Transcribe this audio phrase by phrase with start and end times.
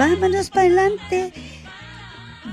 [0.00, 1.30] Vámonos para adelante.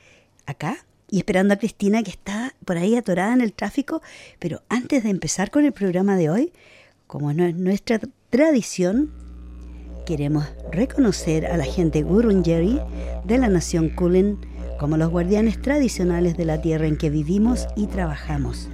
[0.44, 4.02] acá y esperando a Cristina que está por ahí atorada en el tráfico.
[4.38, 6.52] Pero antes de empezar con el programa de hoy,
[7.06, 9.12] como no es nuestra tradición,
[10.06, 12.80] queremos reconocer a la gente Gurungeri
[13.24, 14.38] de la nación Kulin
[14.78, 18.68] como los guardianes tradicionales de la tierra en que vivimos y trabajamos.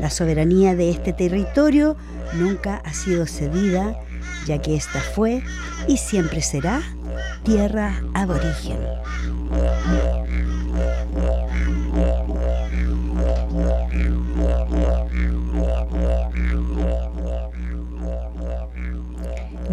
[0.00, 1.96] La soberanía de este territorio
[2.34, 4.00] nunca ha sido cedida,
[4.46, 5.42] ya que esta fue
[5.86, 6.82] y siempre será
[7.44, 8.78] tierra aborigen.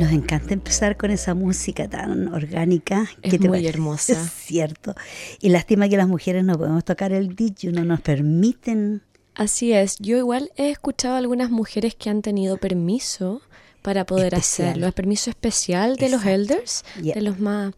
[0.10, 3.08] Nos encanta empezar con esa música tan orgánica.
[3.22, 4.14] Es que muy hermosa.
[4.14, 4.96] Es cierto.
[5.40, 9.04] Y lástima que las mujeres no podemos tocar el DJ, no nos permiten.
[9.36, 10.00] Así es.
[10.00, 13.44] Yo igual he escuchado a algunas mujeres que han tenido permiso
[13.84, 14.88] para poder hacerlo.
[14.88, 17.76] Es permiso especial de los elders, de los más,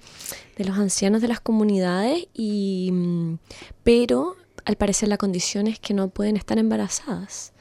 [0.56, 3.40] de los ancianos de las comunidades, y mm,
[3.84, 7.52] pero al parecer la condición es que no pueden estar embarazadas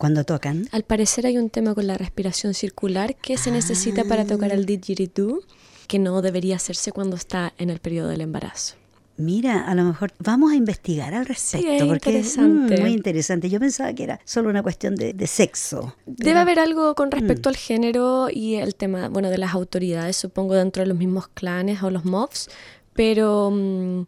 [0.00, 0.66] cuando tocan?
[0.72, 4.64] Al parecer hay un tema con la respiración circular que se necesita para tocar el
[4.64, 5.42] didgeridoo,
[5.88, 8.76] que no debería hacerse cuando está en el periodo del embarazo.
[9.18, 11.68] Mira, a lo mejor vamos a investigar al respecto.
[11.68, 12.74] Sí, es porque interesante.
[12.76, 13.50] Es, muy interesante.
[13.50, 15.94] Yo pensaba que era solo una cuestión de, sexo.
[16.06, 17.52] Debe haber algo con respecto mm.
[17.52, 21.82] al género y el tema, bueno, de las autoridades, supongo, dentro de los mismos clanes
[21.82, 22.48] o los mobs,
[22.94, 23.50] pero...
[23.52, 24.04] Mm,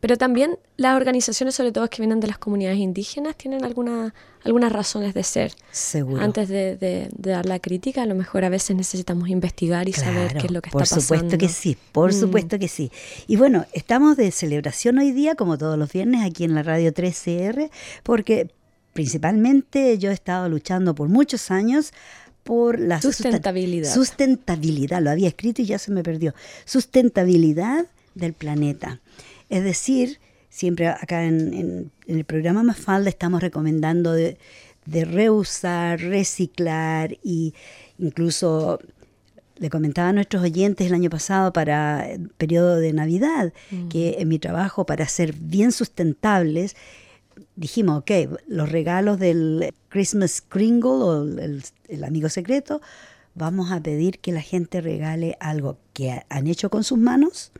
[0.00, 4.14] pero también las organizaciones, sobre todo que vienen de las comunidades indígenas, tienen alguna,
[4.44, 5.52] algunas razones de ser.
[5.72, 6.22] Seguro.
[6.22, 10.46] Antes de, dar la crítica, a lo mejor a veces necesitamos investigar y saber qué
[10.46, 11.04] es lo que está pasando.
[11.06, 12.20] Por supuesto que sí, por mm.
[12.20, 12.92] supuesto que sí.
[13.26, 16.92] Y bueno, estamos de celebración hoy día, como todos los viernes, aquí en la radio
[16.92, 17.70] 3CR,
[18.04, 18.50] porque
[18.92, 21.92] principalmente yo he estado luchando por muchos años
[22.44, 23.92] por la sustentabilidad.
[23.92, 26.34] Sustentabilidad, lo había escrito y ya se me perdió.
[26.64, 29.00] Sustentabilidad del planeta.
[29.48, 34.38] Es decir, siempre acá en, el programa Mafalda estamos recomendando de,
[34.86, 37.54] reusar, reciclar y
[37.98, 38.78] incluso
[39.56, 43.88] le comentaba a nuestros oyentes el año pasado para el periodo de Navidad mm.
[43.88, 46.74] que en mi trabajo para ser bien sustentables
[47.54, 48.10] dijimos, ok,
[48.46, 52.80] los regalos del Christmas Kringle o el, el, amigo secreto,
[53.34, 57.52] vamos a pedir que la gente regale algo que han hecho con sus manos,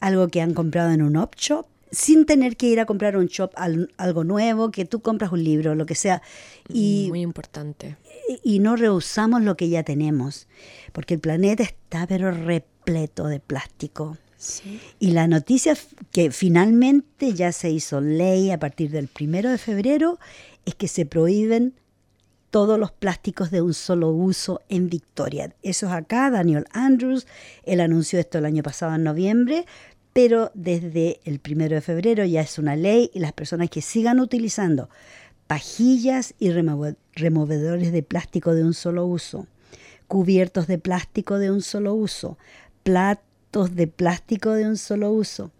[0.00, 3.26] algo que han comprado en un op shop, sin tener que ir a comprar un
[3.26, 6.22] shop algo nuevo, que tú compras un libro, lo que sea.
[6.68, 7.96] Y, Muy importante.
[8.42, 10.48] Y, no rehusamos lo que ya tenemos,
[10.92, 14.18] porque el planeta está pero repleto de plástico.
[14.98, 15.76] Y la noticia
[16.12, 20.18] que finalmente ya se hizo ley a partir del primero de febrero
[20.66, 21.74] es que se prohíben
[22.56, 25.54] todos los plásticos de un solo uso en Victoria.
[25.62, 27.26] Eso es acá, Daniel Andrews,
[27.64, 29.66] él anunció esto el año pasado en noviembre,
[30.14, 34.20] pero desde el primero de febrero ya es una ley y las personas que sigan
[34.20, 34.88] utilizando
[35.46, 39.46] pajillas y removedores de plástico de un solo uso,
[40.08, 42.38] cubiertos de plástico de un solo uso,
[42.82, 45.50] platos de plástico de un solo uso,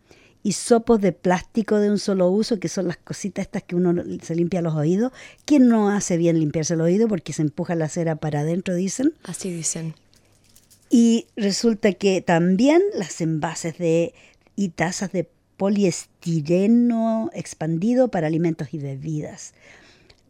[0.47, 4.01] y sopos de plástico de un solo uso, que son las cositas estas que uno
[4.23, 5.11] se limpia los oídos,
[5.45, 9.13] que no hace bien limpiarse el oído porque se empuja la cera para adentro, dicen.
[9.25, 9.97] Así dicen.
[10.89, 14.15] Y resulta que también las envases de
[14.55, 19.53] y tazas de poliestireno expandido para alimentos y bebidas.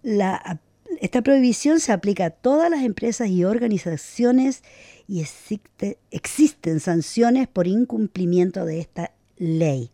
[0.02, 0.60] La
[1.02, 4.62] esta prohibición se aplica a todas las empresas y organizaciones
[5.06, 9.90] y existe, existen sanciones por incumplimiento de esta ley.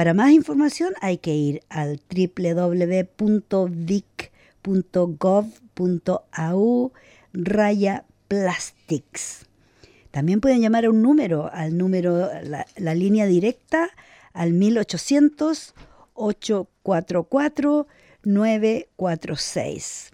[0.00, 3.02] Para más información hay que ir al www.vic.gov.au
[7.34, 9.44] raya plastics.
[10.10, 13.90] También pueden llamar a un número, al número, la, la línea directa
[14.32, 15.74] al 1800
[16.14, 17.86] 844
[18.24, 20.12] 946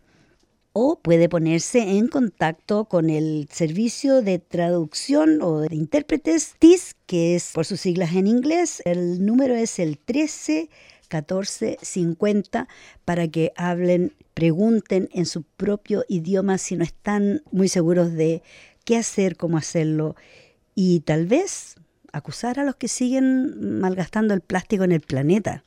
[0.78, 7.34] o puede ponerse en contacto con el servicio de traducción o de intérpretes TIS, que
[7.34, 8.82] es por sus siglas en inglés.
[8.84, 10.69] El número es el 13
[11.08, 12.69] 14 50
[13.06, 18.43] para que hablen, pregunten en su propio idioma si no están muy seguros de
[18.84, 20.14] qué hacer, cómo hacerlo
[20.75, 21.76] y tal vez
[22.12, 25.64] acusar a los que siguen malgastando el plástico en el planeta.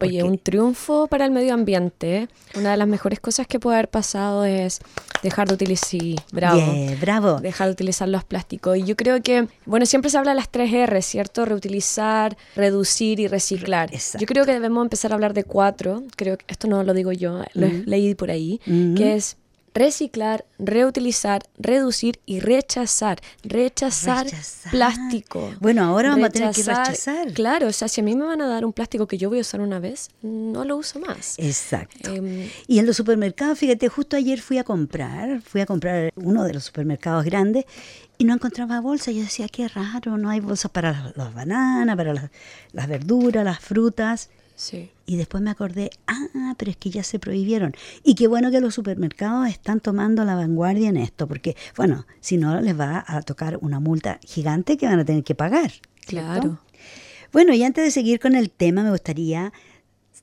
[0.00, 2.28] Oye, un triunfo para el medio ambiente.
[2.56, 4.80] Una de las mejores cosas que puede haber pasado es
[5.22, 6.60] dejar de utilizar, sí, bravo,
[7.00, 7.40] bravo.
[7.40, 8.76] dejar de utilizar los plásticos.
[8.76, 11.44] Y yo creo que, bueno, siempre se habla de las tres R, ¿cierto?
[11.44, 13.90] Reutilizar, reducir y reciclar.
[13.90, 16.02] Yo creo que debemos empezar a hablar de cuatro.
[16.16, 19.36] Creo que esto no lo digo yo, lo leí por ahí, que es
[19.74, 23.20] reciclar, reutilizar, reducir y rechazar.
[23.42, 24.26] Rechazar,
[24.70, 25.52] plástico.
[25.60, 27.32] Bueno, ahora vamos a tener que rechazar.
[27.32, 29.38] Claro, o sea, si a mí me van a dar un plástico que yo voy
[29.38, 31.34] a usar una vez, no lo uso más.
[31.38, 32.14] Exacto.
[32.14, 36.44] Em, y en los supermercados, fíjate, justo ayer fui a comprar, fui a comprar uno
[36.44, 37.64] de los supermercados grandes
[38.16, 39.10] y no encontraba bolsa.
[39.10, 42.30] Yo decía, qué raro, no hay bolsas para las, bananas, para las,
[42.72, 44.30] las verduras, las frutas.
[45.06, 47.74] Y después me acordé, ah, pero es que ya se prohibieron.
[48.02, 52.36] Y qué bueno que los supermercados están tomando la vanguardia en esto, porque, bueno, si
[52.36, 55.72] no les va a tocar una multa gigante que van a tener que pagar.
[56.06, 56.60] Claro.
[57.32, 59.52] Bueno, y antes de seguir con el tema, me gustaría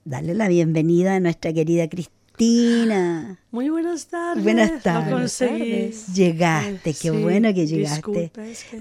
[0.05, 3.39] darle la bienvenida a nuestra querida Cristina.
[3.51, 4.43] Muy buenas tardes.
[4.43, 6.07] Buenas tardes.
[6.15, 8.31] Llegaste, qué bueno que llegaste.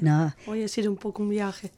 [0.00, 0.32] no.
[0.46, 1.70] Hoy ha sido un poco un viaje.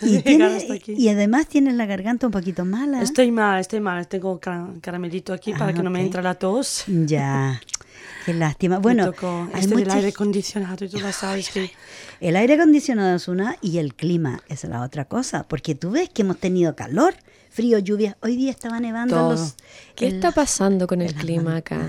[0.86, 3.02] Y, además tienes la garganta un poquito mala.
[3.02, 4.06] Estoy mal, estoy mal.
[4.08, 6.84] Tengo caramelito aquí para que no me entre la tos.
[6.86, 7.60] Ya.
[8.24, 8.78] Qué lástima.
[8.78, 9.12] Bueno,
[9.52, 11.70] hay este el aire acondicionado tú lo sabes que...
[12.20, 16.10] El aire acondicionado es una y el clima es la otra cosa, porque tú ves
[16.10, 17.14] que hemos tenido calor
[17.50, 18.16] frío, lluvia.
[18.22, 19.56] Hoy día estaba nevando los...
[19.94, 21.86] ¿Qué está pasando con el, clima acá?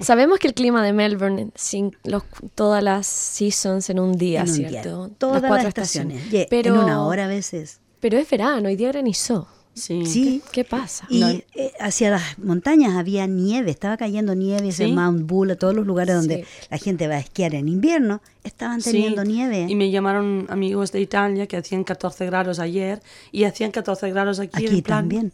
[0.00, 2.22] Sabemos que el clima de Melbourne, sin los,
[2.54, 5.10] todas las seasons en un día, ¿cierto?
[5.18, 6.22] Todas las, cuatro estaciones.
[6.48, 7.80] pero, en una hora a veces.
[7.98, 9.48] Pero es verano, hoy día granizó.
[9.74, 10.40] Sí.
[10.52, 11.06] ¿Qué, pasa?
[11.10, 15.86] Y eh, hacia las montañas había nieve, estaba cayendo nieve en Mount Bull, todos los
[15.86, 19.66] lugares donde la gente va a esquiar en invierno, estaban teniendo nieve.
[19.68, 24.38] Y me llamaron amigos de Italia que hacían 14 grados ayer y hacían 14 grados
[24.38, 24.66] aquí.
[24.66, 25.32] Aquí también.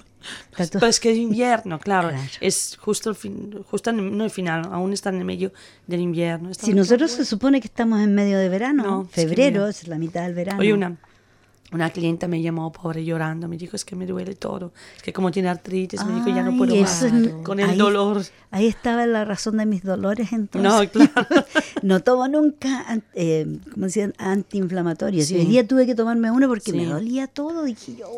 [0.78, 2.10] Pues que es invierno, claro.
[2.40, 5.52] Es justo el fin, justo no el final, aún está en el medio
[5.86, 6.52] del invierno.
[6.54, 10.34] si nosotros se supone que estamos en medio de verano, febrero es la mitad del
[10.34, 10.60] verano.
[10.60, 10.98] Oye, una,
[11.72, 15.12] una clienta me llamó pobre llorando, me dijo es que me duele todo, es que
[15.12, 17.06] como tiene artritis, me dijo ya no puedo más
[17.42, 18.22] con el dolor.
[18.50, 20.72] Ahí estaba la razón de mis dolores entonces.
[20.72, 21.44] No, claro.
[21.82, 25.30] no tomo nunca, eh, como decían, antiinflamatorios.
[25.30, 27.64] Y hoy día tuve que tomarme uno porque me dolía todo.
[27.64, 28.08] Dije yo,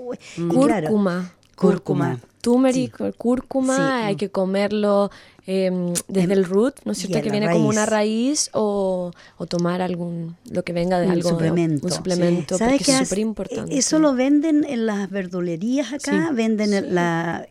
[0.49, 1.33] Cúrcuma.
[1.55, 2.19] Cúrcuma.
[2.41, 5.13] Turmeric, cúrcuma, hay que comerlo
[5.45, 7.21] Em, desde el root, ¿no es cierto?
[7.21, 11.31] Que viene como una raíz o, o, tomar algún, lo que venga de algo.
[11.31, 11.87] Suplemento.
[11.87, 12.59] Un suplemento.
[12.59, 13.77] ¿Sabes que es súper importante.
[13.77, 17.49] Eso lo venden en las verdulerías acá, venden la...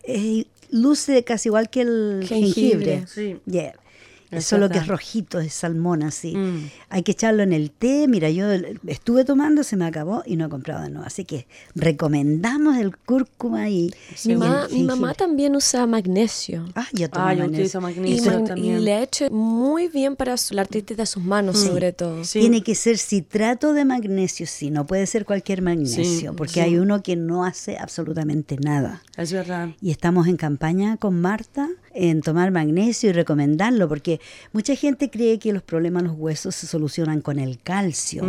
[0.70, 3.06] luce casi igual que el jengibre.
[3.08, 3.74] jengibre.
[4.40, 6.36] Solo que es rojito, es salmón así.
[6.36, 6.70] Mm.
[6.90, 8.08] Hay que echarlo en el té.
[8.08, 8.46] Mira, yo
[8.88, 11.06] estuve tomando, se me acabó y no he comprado de nuevo.
[11.06, 13.94] Así que recomendamos el cúrcuma y.
[14.26, 16.66] mi, mamá también usa magnesio.
[16.76, 17.82] Ah, yo tomo ah, magnesio.
[17.82, 18.42] magnesio.
[18.42, 18.80] Y, también.
[18.80, 22.22] y, le ha hecho muy bien para la artritis de sus manos, sobre todo.
[22.24, 24.72] Tiene que ser citrato de magnesio, sí.
[24.72, 29.04] No puede ser cualquier magnesio, porque hay uno que no hace absolutamente nada.
[29.18, 29.70] Es verdad.
[29.82, 34.20] Y estamos en campaña con Marta en tomar magnesio y recomendarlo, porque
[34.54, 38.24] mucha gente cree que los problemas en los huesos se solucionan con el calcio,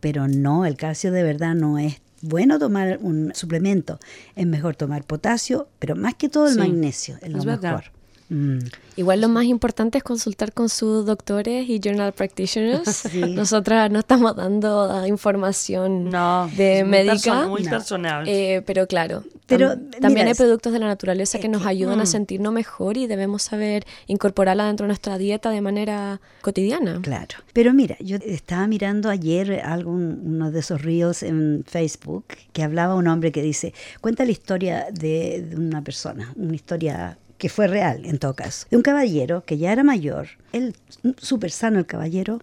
[0.00, 3.98] pero no, el calcio de verdad no es bueno tomar un suplemento,
[4.36, 7.84] es mejor tomar potasio, pero más que todo el magnesio es lo mejor.
[8.32, 8.58] Mm.
[8.96, 13.12] Igual lo más importante es consultar con sus doctores y journal practitioners.
[13.28, 16.10] Nosotras no estamos dando información
[16.56, 17.46] de médica.
[17.46, 18.26] muy personal.
[18.26, 22.06] Eh, pero claro, pero también hay productos de la naturaleza que nos ayudan a mm.
[22.06, 27.00] sentirnos mejor y debemos saber incorporarla dentro de nuestra dieta de manera cotidiana.
[27.02, 27.36] Claro.
[27.52, 32.94] Pero mira, yo estaba mirando ayer algo, uno de esos reels en Facebook que hablaba
[32.94, 38.06] un hombre que dice, cuenta la historia de una persona, una historia que fue real
[38.06, 38.68] en todo caso.
[38.70, 40.76] De un caballero que ya era mayor, él
[41.18, 42.40] súper sano el caballero,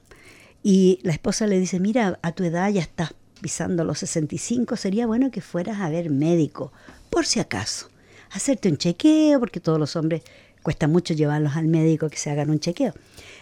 [0.62, 5.08] y la esposa le dice, mira, a tu edad ya estás pisando los 65, sería
[5.08, 6.74] bueno que fueras a ver médico,
[7.10, 7.90] por si acaso.
[8.32, 10.22] Hacerte un chequeo, porque todos los hombres
[10.64, 12.94] cuesta mucho llevarlos al médico que se hagan un chequeo.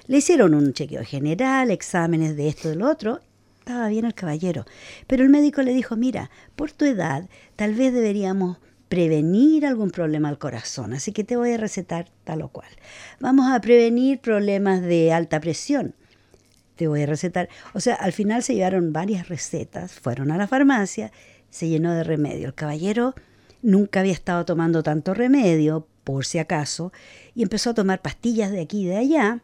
[0.05, 3.19] Le hicieron un chequeo general, exámenes de esto, de lo otro,
[3.57, 4.67] estaba bien el caballero.
[5.07, 8.57] Pero el médico le dijo, mira, por tu edad, tal vez deberíamos
[8.89, 12.69] prevenir algún problema al corazón, así que te voy a recetar tal o cual.
[13.19, 15.95] Vamos a prevenir problemas de alta presión
[16.77, 17.49] te voy a recetar.
[17.73, 21.11] O sea, al final se llevaron varias recetas, fueron a la farmacia,
[21.49, 22.47] se llenó de remedio.
[22.47, 23.15] El caballero
[23.61, 26.93] nunca había estado tomando tanto remedio, por si acaso,
[27.35, 29.41] y empezó a tomar pastillas de aquí y de allá,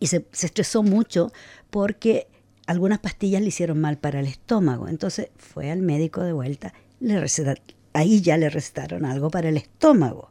[0.00, 1.30] y se, estresó mucho
[1.68, 2.26] porque
[2.66, 4.88] algunas pastillas le hicieron mal para el estómago.
[4.88, 7.62] Entonces fue al médico de vuelta, le recetaron,
[7.92, 10.30] ahí ya le recetaron algo para el estómago,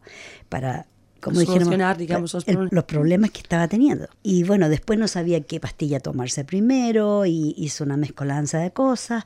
[0.49, 0.87] para
[1.19, 3.31] como solucionar, digamos, los, problemas.
[3.31, 4.07] que estaba teniendo.
[4.23, 9.25] Y bueno, después no sabía qué pastilla tomarse primero y hizo una mezcolanza de cosas.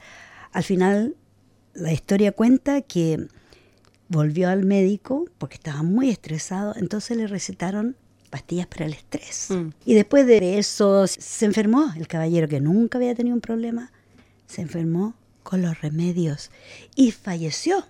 [0.51, 1.15] Al final,
[1.73, 3.27] la historia cuenta que
[4.07, 7.95] volvió al médico porque estaba muy estresado, entonces le recetaron
[8.29, 9.47] pastillas para el estrés.
[9.49, 9.69] Mm.
[9.85, 13.91] Y después de eso se enfermó el caballero que nunca había tenido un problema,
[14.47, 15.13] se enfermó
[15.43, 16.49] con los remedios
[16.95, 17.85] y falleció.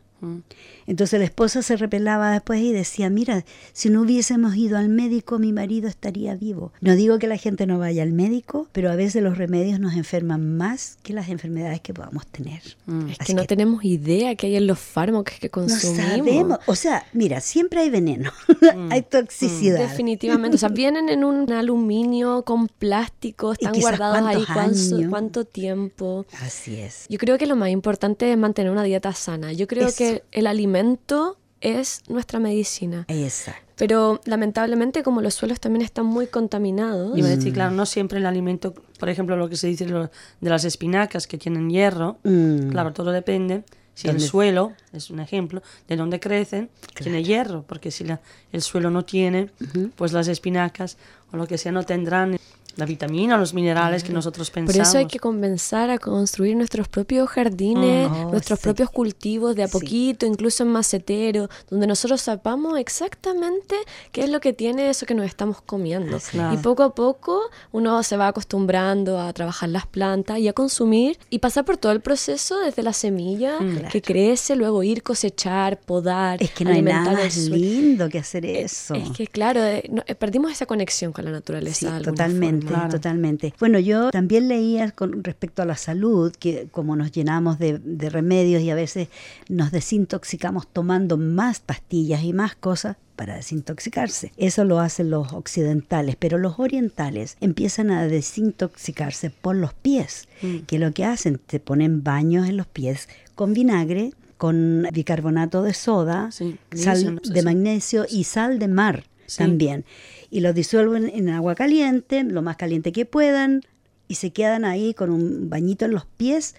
[0.85, 5.39] Entonces la esposa se repelaba después y decía, mira, si no hubiésemos ido al médico,
[5.39, 6.73] mi marido estaría vivo.
[6.81, 9.95] No digo que la gente no vaya al médico, pero a veces los remedios nos
[9.95, 12.61] enferman más que las enfermedades que podamos tener.
[12.85, 13.09] Mm.
[13.09, 15.97] Es que no tenemos idea que hay en los fármacos que consumimos.
[15.97, 16.59] No sabemos.
[16.67, 18.91] O sea, mira, siempre hay veneno, mm.
[18.91, 19.79] hay toxicidad.
[19.79, 20.55] Definitivamente.
[20.55, 26.25] O sea, vienen en un aluminio con plástico, están guardados ahí cuánto, cuánto tiempo.
[26.41, 27.05] Así es.
[27.09, 29.53] Yo creo que lo más importante es mantener una dieta sana.
[29.53, 33.05] Yo creo que el alimento es nuestra medicina.
[33.07, 33.61] Exacto.
[33.75, 37.17] Pero lamentablemente como los suelos también están muy contaminados.
[37.17, 40.09] Iba a decir, claro, no siempre el alimento, por ejemplo, lo que se dice de
[40.41, 42.69] las espinacas que tienen hierro, mm.
[42.69, 43.63] claro, todo depende.
[43.95, 48.05] Si el suelo, es un ejemplo, de dónde crecen, tiene hierro, porque si
[48.51, 49.51] el suelo no tiene,
[49.95, 50.97] pues las espinacas
[51.31, 52.37] o lo que sea no tendrán
[52.75, 54.75] la vitamina, los minerales que nosotros pensamos.
[54.75, 58.31] Por eso hay que comenzar a construir nuestros propios jardines, mm.
[58.31, 63.75] nuestros propios cultivos de a poquito, incluso en macetero, donde nosotros sepamos exactamente
[64.11, 66.17] qué es lo que tiene eso que nos estamos comiendo.
[66.51, 71.17] Y poco a poco uno se va acostumbrando a trabajar las plantas y a consumir
[71.29, 73.89] y pasar por todo el proceso desde la semilla mm.
[73.91, 76.41] que crece, luego ir cosechar, podar.
[76.41, 78.95] Es que no hay nada más lindo que hacer eso.
[78.95, 82.01] Es, que claro, eh, eh, perdimos esa conexión con la naturaleza.
[82.01, 82.62] totalmente.
[82.89, 87.79] Totalmente, Bueno, yo también leía con respecto a la salud, que como nos llenamos de,
[88.09, 89.07] remedios y a veces
[89.49, 94.33] nos desintoxicamos tomando más pastillas y más cosas, para desintoxicarse.
[94.37, 100.57] Eso lo hacen los occidentales, pero los orientales empiezan a desintoxicarse por los pies, mm.
[100.65, 105.73] que lo que hacen, te ponen baños en los pies con vinagre, con bicarbonato de
[105.73, 109.03] soda, sal de magnesio y sal de mar
[109.37, 109.85] también.
[110.29, 113.61] Y los disuelven en agua caliente, lo más caliente que puedan,
[114.07, 116.55] y se quedan ahí con un bañito en los pies,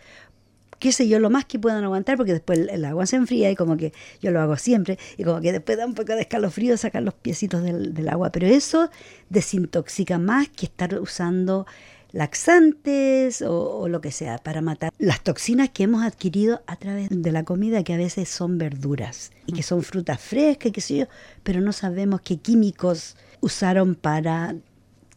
[0.78, 3.56] qué sé yo, lo más que puedan aguantar, porque después el, agua se enfría y
[3.56, 6.76] como que yo lo hago siempre, y como que después da un poco de escalofrío
[6.76, 8.90] sacar los piecitos del, agua, pero eso
[9.30, 11.66] desintoxica más que estar usando
[12.14, 17.09] laxantes o, o, lo que sea para matar las toxinas que hemos adquirido a través
[17.11, 20.97] de la comida que a veces son verduras y que son frutas frescas, qué sé
[20.99, 21.06] yo,
[21.42, 24.54] pero no sabemos qué químicos usaron para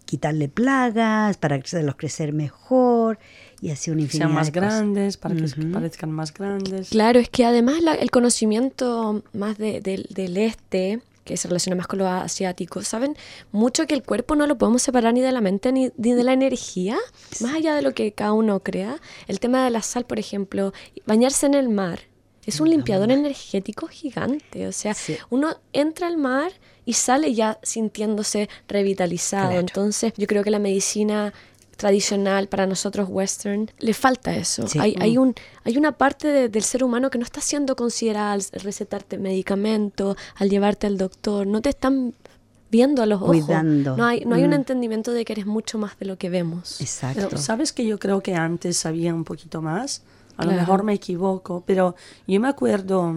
[0.05, 3.19] quitarle plagas, para hacerlos crecer mejor
[3.61, 6.89] y así una infinidad sean más grandes, para que parezcan más grandes.
[6.89, 12.07] Claro, es que además el conocimiento más del este que se relaciona más con lo
[12.07, 13.15] asiático, saben
[13.51, 16.33] mucho que el cuerpo no lo podemos separar ni de la mente ni, de la
[16.33, 16.97] energía,
[17.41, 18.99] más allá de lo que cada uno crea.
[19.27, 20.73] El tema de la sal, por ejemplo,
[21.05, 21.99] bañarse en el mar,
[22.45, 24.67] es un limpiador energético gigante.
[24.67, 24.95] O sea,
[25.29, 26.53] uno entra al mar
[26.85, 29.59] y sale ya sintiéndose revitalizado.
[29.59, 31.33] Entonces, yo creo que la medicina
[31.77, 34.65] tradicional para nosotros western le falta eso.
[34.79, 35.21] Hay, hay, mm.
[35.21, 40.17] un hay una parte del ser humano que no está siendo considerada al recetarte medicamento
[40.35, 42.13] al llevarte al doctor no te están
[42.69, 43.37] viendo a los ojos.
[43.37, 43.95] Cuidando.
[43.95, 44.53] no hay no hay un mm.
[44.53, 46.81] entendimiento de que eres mucho más de lo que vemos.
[46.81, 47.37] Exacto.
[47.37, 50.01] Sabes que yo creo que antes sabía un poquito más
[50.35, 51.95] a lo mejor me equivoco pero
[52.27, 53.15] yo me acuerdo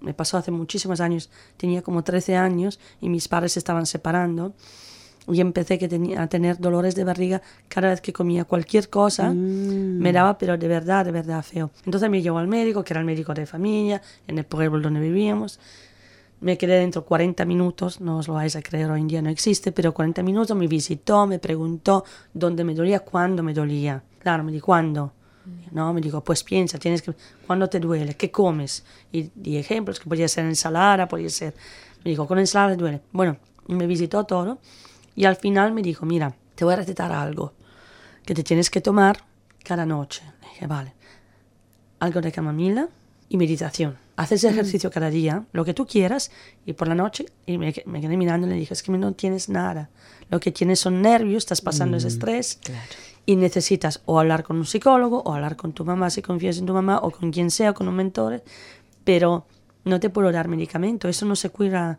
[0.00, 4.54] me pasó hace muchísimos años, tenía como 13 años y mis padres se estaban separando
[5.32, 9.30] y empecé que tenía, a tener dolores de barriga cada vez que comía cualquier cosa,
[9.30, 9.98] mm.
[9.98, 11.70] me daba, pero de verdad, de verdad feo.
[11.84, 15.00] Entonces me llevó al médico, que era el médico de familia, en el pueblo donde
[15.00, 15.60] vivíamos.
[16.40, 19.28] me quedé dentro 40 minutos, no os lo vais a creer, hoy en día no
[19.28, 24.02] existe, pero 40 minutos me visitó, me preguntó dónde me dolía, cuándo me dolía.
[24.20, 25.12] Claro, me dijo, ¿cuándo?
[25.72, 27.14] No, me dijo, pues piensa, tienes que,
[27.46, 28.14] ¿cuándo te duele?
[28.14, 28.84] ¿Qué comes?
[29.12, 31.54] Y di ejemplos, que podía ser ensalada, podía ser,
[32.04, 33.00] me dijo, con ensalada duele.
[33.12, 33.36] Bueno,
[33.68, 34.58] me visitó todo
[35.20, 37.52] y al final me dijo, mira, te voy a recetar algo
[38.24, 39.22] que te tienes que tomar
[39.62, 40.22] cada noche.
[40.40, 40.94] dije, vale,
[41.98, 42.88] algo de camomila
[43.28, 46.30] y meditación haces ejercicio cada día, lo que tú quieras,
[46.64, 49.50] y por la noche, y me, quedé mirando y le dije, es que no tienes
[49.50, 49.90] nada.
[50.30, 52.58] Lo que tienes son nervios, estás pasando ese mm, estrés,
[53.26, 56.64] y necesitas o hablar con un psicólogo, o hablar con tu mamá si confías en
[56.64, 58.42] tu mamá, o con quien sea, con un mentor,
[59.04, 59.46] pero
[59.84, 61.98] no te puedo dar medicamento, eso no se cura.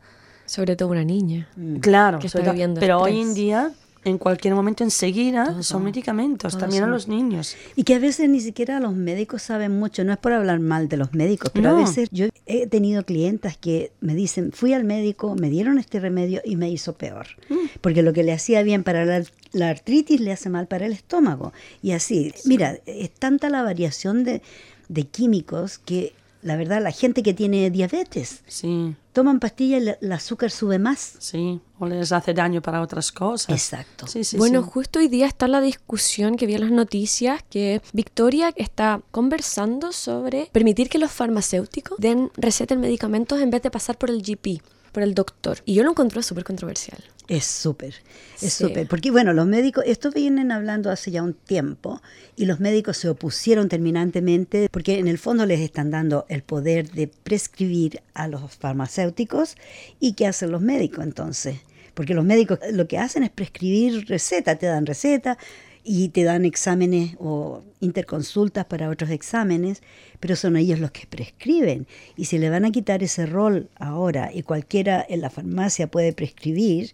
[0.52, 1.48] Sobre todo una niña.
[1.80, 3.72] Claro, que está pero hoy en día
[4.04, 7.56] en cualquier momento enseguida son medicamentos, también a los niños.
[7.78, 10.90] Y que a veces ni siquiera los médicos saben mucho, no es por hablar mal
[10.90, 14.84] de los médicos, pero a veces yo he tenido clientas que me dicen, fui al
[14.84, 17.80] médico, me dieron este remedio y me hizo peor, mm.
[17.80, 21.54] porque lo que le hacía bien para la, artritis le hace mal para el estómago.
[21.82, 24.42] Y así, mira, es tanta la variación de,
[24.90, 28.96] de químicos que la verdad, la gente que tiene diabetes, sí.
[29.14, 31.16] toman pastillas y el azúcar sube más.
[31.20, 33.50] Sí, o les hace daño para otras cosas.
[33.50, 34.06] Exacto.
[34.38, 39.02] bueno, justo hoy día está la discusión que vi en las noticias que Victoria está
[39.12, 44.10] conversando sobre permitir que los farmacéuticos den receta de medicamentos en vez de pasar por
[44.10, 45.60] el GP por el doctor.
[45.66, 47.02] Y yo lo encontré súper controversial.
[47.32, 47.96] Es súper,
[48.42, 48.90] es súper.
[48.90, 52.02] Porque bueno, los médicos, esto vienen hablando hace ya un tiempo
[52.36, 56.92] y los médicos se opusieron terminantemente porque en el fondo les están dando el poder
[56.92, 59.56] de prescribir a los farmacéuticos
[60.02, 61.56] y qué hacen los médicos entonces.
[61.94, 65.38] Porque los médicos lo que hacen es prescribir receta, te dan receta
[65.86, 69.84] y te dan exámenes o interconsultas para otros exámenes,
[70.20, 71.88] pero son ellos los que prescriben.
[72.18, 76.12] Y si le van a quitar ese rol ahora y cualquiera en la farmacia puede
[76.12, 76.92] prescribir,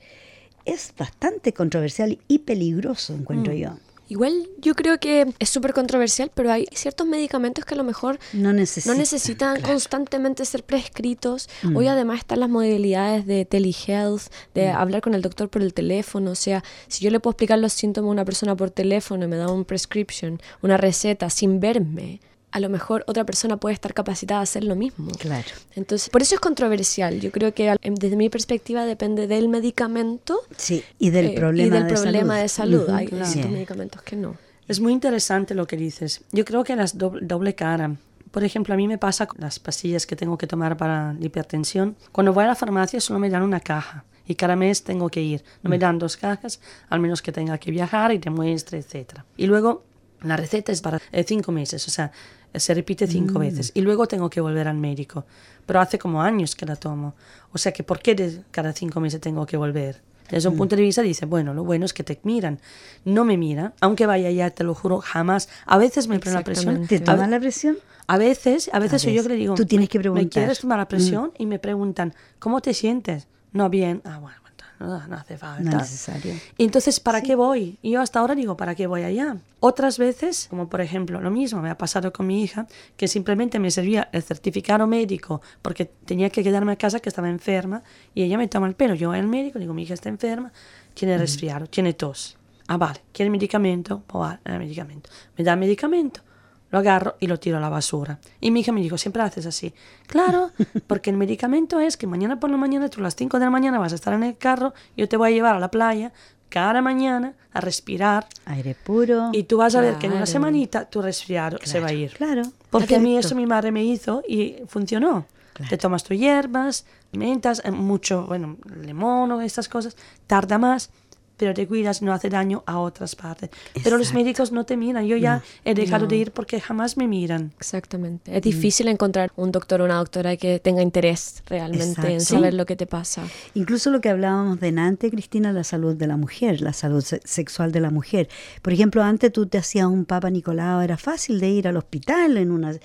[0.68, 3.58] es bastante controversial y peligroso, encuentro mm.
[3.58, 3.78] yo.
[4.10, 8.20] Igual yo creo que es súper controversial, pero hay ciertos medicamentos que a lo mejor
[8.32, 11.50] no, necesitan constantemente ser prescritos.
[11.76, 11.90] Hoy mm.
[11.90, 14.76] además están las modalidades de telehealth, de mm.
[14.78, 16.32] hablar con el doctor por el teléfono.
[16.32, 19.28] O sea, si yo le puedo explicar los síntomas a una persona por teléfono y
[19.28, 22.22] me da un prescription, una receta sin verme,
[22.58, 25.12] a lo mejor otra persona puede estar capacitada a hacer lo mismo.
[25.20, 25.48] Claro.
[25.76, 27.20] Entonces, por eso es controversial.
[27.20, 30.40] Yo creo que desde mi perspectiva depende del medicamento.
[30.58, 32.88] Sí, y del problema, y del de, problema salud.
[32.88, 33.44] de salud.
[33.44, 34.36] Hay medicamentos que no.
[34.68, 36.22] Es muy interesante lo que dices.
[36.32, 37.96] Yo creo que las doble, cara.
[38.32, 41.26] Por ejemplo, a mí me pasa con las pastillas que tengo que tomar para la
[41.26, 41.96] hipertensión.
[42.12, 45.22] Cuando voy a la farmacia solo me dan una caja y cada mes tengo que
[45.22, 45.44] ir.
[45.62, 45.80] No me mm.
[45.80, 49.20] dan dos cajas, al menos que tenga que viajar y te muestre, etc.
[49.38, 49.84] Y luego
[50.22, 52.12] la receta es para eh, cinco meses, o sea,
[52.54, 53.42] se repite cinco mm.
[53.42, 55.26] veces y luego tengo que volver al médico.
[55.66, 57.16] Pero hace como años que la tomo.
[57.52, 60.02] O sea que ¿por qué de cada cinco meses tengo que volver?
[60.30, 60.58] Desde un mm.
[60.58, 62.60] punto de vista dice, bueno, lo bueno es que te miran.
[63.06, 65.50] No me mira, aunque vaya ya, te lo juro, jamás.
[65.66, 66.88] A veces me ponen la presión.
[66.88, 67.78] ¿Te toman la presión?
[68.08, 70.26] A veces, a veces, yo que le digo, tú tienes que preguntar.
[70.26, 71.32] ¿me quieres tomar la presión?
[71.38, 71.42] Mm.
[71.42, 73.28] Y me preguntan, ¿cómo te sientes?
[73.52, 74.02] No, bien.
[74.06, 74.38] Ah, bueno,
[74.80, 75.64] no, hace falta.
[75.64, 76.34] No es necesario.
[76.58, 77.80] Entonces, ¿para qué voy?
[77.82, 79.38] Y yo hasta ahora digo, ¿para qué voy allá?
[79.60, 83.60] Otras veces, como por ejemplo lo mismo me ha pasado con mi hija, que simplemente
[83.60, 87.82] me servía el certificado médico porque tenía que quedarme a casa que estaba enferma
[88.14, 88.94] y ella me toma el pelo.
[88.94, 90.52] Yo voy al médico, digo, mi hija está enferma,
[90.94, 92.38] tiene resfriado, tiene tos.
[92.68, 94.04] Ah, vale, ¿quiere medicamento?
[94.06, 95.10] Pues vale, el medicamento.
[95.38, 96.22] Me da medicamento
[96.70, 98.20] lo agarro y lo tiro a la basura.
[98.42, 99.74] Y mi hija me dijo, siempre haces así.
[100.08, 100.52] Claro,
[100.88, 103.52] porque el medicamento es que mañana por la mañana, tú a las 5 de la
[103.52, 106.12] mañana vas a estar en el carro, yo te voy a llevar a la playa
[106.50, 108.28] cada mañana a respirar.
[108.46, 109.30] Aire puro.
[109.34, 112.12] Y tú vas a ver que en una semanita tu resfriado se va a ir.
[112.14, 112.44] Claro.
[112.70, 115.26] Porque a mí eso mi madre me hizo y funcionó.
[115.70, 120.92] Te tomas tus hierbas, mentas, eh, mucho, bueno, limón o estas cosas, tarda más
[121.38, 123.50] pero te cuidas, no hace daño a otras partes.
[123.84, 125.06] Pero los médicos no te miran.
[125.06, 127.54] Yo ya he dejado de ir porque jamás me miran.
[127.58, 128.36] Exactamente.
[128.36, 132.66] Es difícil encontrar un doctor o una doctora que tenga interés realmente en saber lo
[132.66, 133.24] que te pasa.
[133.54, 137.72] Incluso lo que hablábamos de antes, Cristina, la salud de la mujer, la salud sexual
[137.72, 138.30] de la mujer.
[138.62, 142.38] Por ejemplo, antes tú te hacías un Papa Nicolau, era fácil de ir al hospital
[142.38, 142.76] en una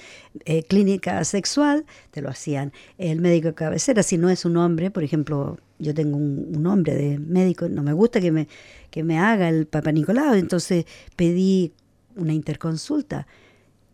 [0.44, 4.02] eh, clínica sexual, te lo hacían el médico de cabecera.
[4.02, 7.92] Si no es un hombre, por ejemplo, yo tengo un, hombre de médico, no me
[7.92, 8.48] gusta que me,
[8.90, 11.72] que me haga el Papa Nicolau, entonces pedí
[12.16, 13.26] una interconsulta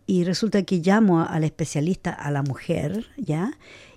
[0.06, 3.52] y resulta que llamo al especialista, a la mujer, ¿ya?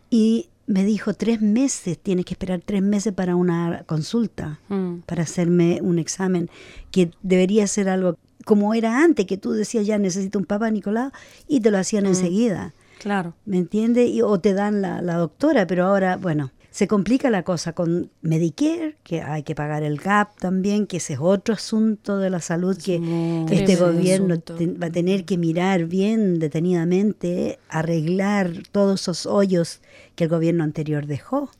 [0.09, 4.99] Y me dijo tres meses, tienes que esperar tres meses para una consulta, mm.
[5.05, 6.49] para hacerme un examen,
[6.91, 11.11] que debería ser algo como era antes, que tú decías ya necesito un Papa Nicolau
[11.47, 12.07] y te lo hacían mm.
[12.07, 12.73] enseguida.
[12.99, 13.33] Claro.
[13.45, 14.11] ¿Me entiendes?
[14.23, 18.95] o te dan la, la doctora, pero ahora, bueno, se complica la cosa con Medicare,
[19.03, 22.77] que hay que pagar el GAP también, que ese es otro asunto de la salud
[22.77, 22.95] que
[23.51, 24.41] este gobierno
[24.81, 29.81] va a tener que mirar bien detenidamente, arreglar todos esos hoyos
[30.15, 31.51] que el gobierno anterior dejó.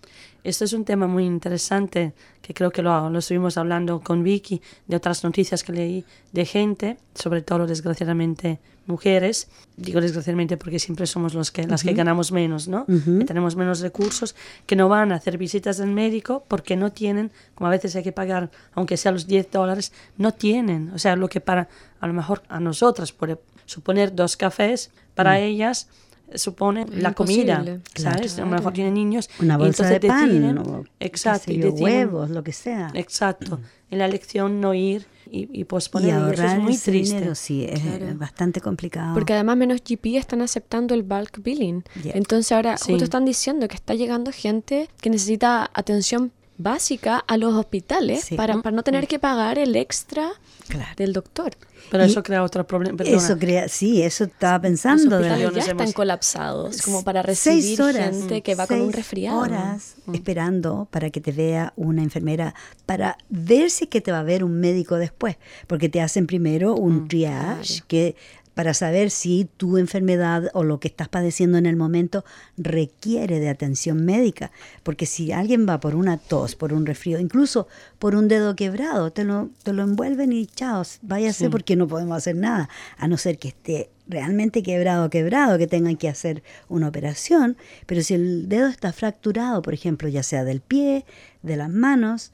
[0.45, 4.61] Esto es un tema muy interesante que creo que lo, lo, estuvimos hablando con Vicky,
[4.87, 11.05] de otras noticias que leí de gente, sobre todo desgraciadamente mujeres, digo desgraciadamente porque siempre
[11.05, 12.85] somos los que, las que ganamos menos, ¿no?
[12.85, 17.31] que tenemos menos recursos, que no van a hacer visitas al médico porque no tienen,
[17.55, 20.91] como a veces hay que pagar, aunque sea los 10 dólares, no tienen.
[20.93, 25.33] O sea, lo que para, a lo mejor a nosotras puede suponer dos cafés, para
[25.33, 25.43] mm.
[25.43, 25.87] ellas
[26.35, 28.37] supone la comida, ¿sabes?
[28.39, 29.29] A lo mejor tienen niños.
[29.39, 32.91] Una bolsa de pan, exacto, y huevos, lo que sea.
[32.93, 33.59] Exacto.
[33.89, 36.09] En la elección no ir y, y posponer.
[36.09, 37.35] Y ahorrar es muy triste.
[37.35, 39.13] sí, es bastante complicado.
[39.13, 41.83] Porque además menos GP están aceptando el bulk billing.
[42.05, 47.53] Entonces ahora justo están diciendo que está llegando gente que necesita atención básica a los
[47.55, 50.31] hospitales para, para, no tener que pagar el extra
[50.95, 51.51] del doctor.
[51.89, 53.03] Pero eso crea otro problema.
[53.03, 55.19] Eso crea, sí, eso estaba pensando.
[55.19, 59.39] Los hospitales ya están colapsados, como para recibir gente que va con un resfriado.
[59.39, 60.15] horas mm.
[60.15, 62.55] esperando para que te vea una enfermera,
[62.85, 66.75] para ver si que te va a ver un médico después, porque te hacen primero
[66.75, 68.15] un mm, triage que
[68.61, 72.23] para saber si tu enfermedad o lo que estás padeciendo en el momento
[72.57, 74.51] requiere de atención médica.
[74.83, 79.11] Porque si alguien va por una tos, por un resfrío, incluso por un dedo quebrado,
[79.11, 82.69] te lo, te lo envuelven y chao, váyase porque no podemos hacer nada,
[82.99, 87.57] a no ser que esté realmente quebrado, quebrado, que tengan que hacer una operación.
[87.87, 91.03] Pero si el dedo está fracturado, por ejemplo, ya sea del pie,
[91.41, 92.31] de las manos,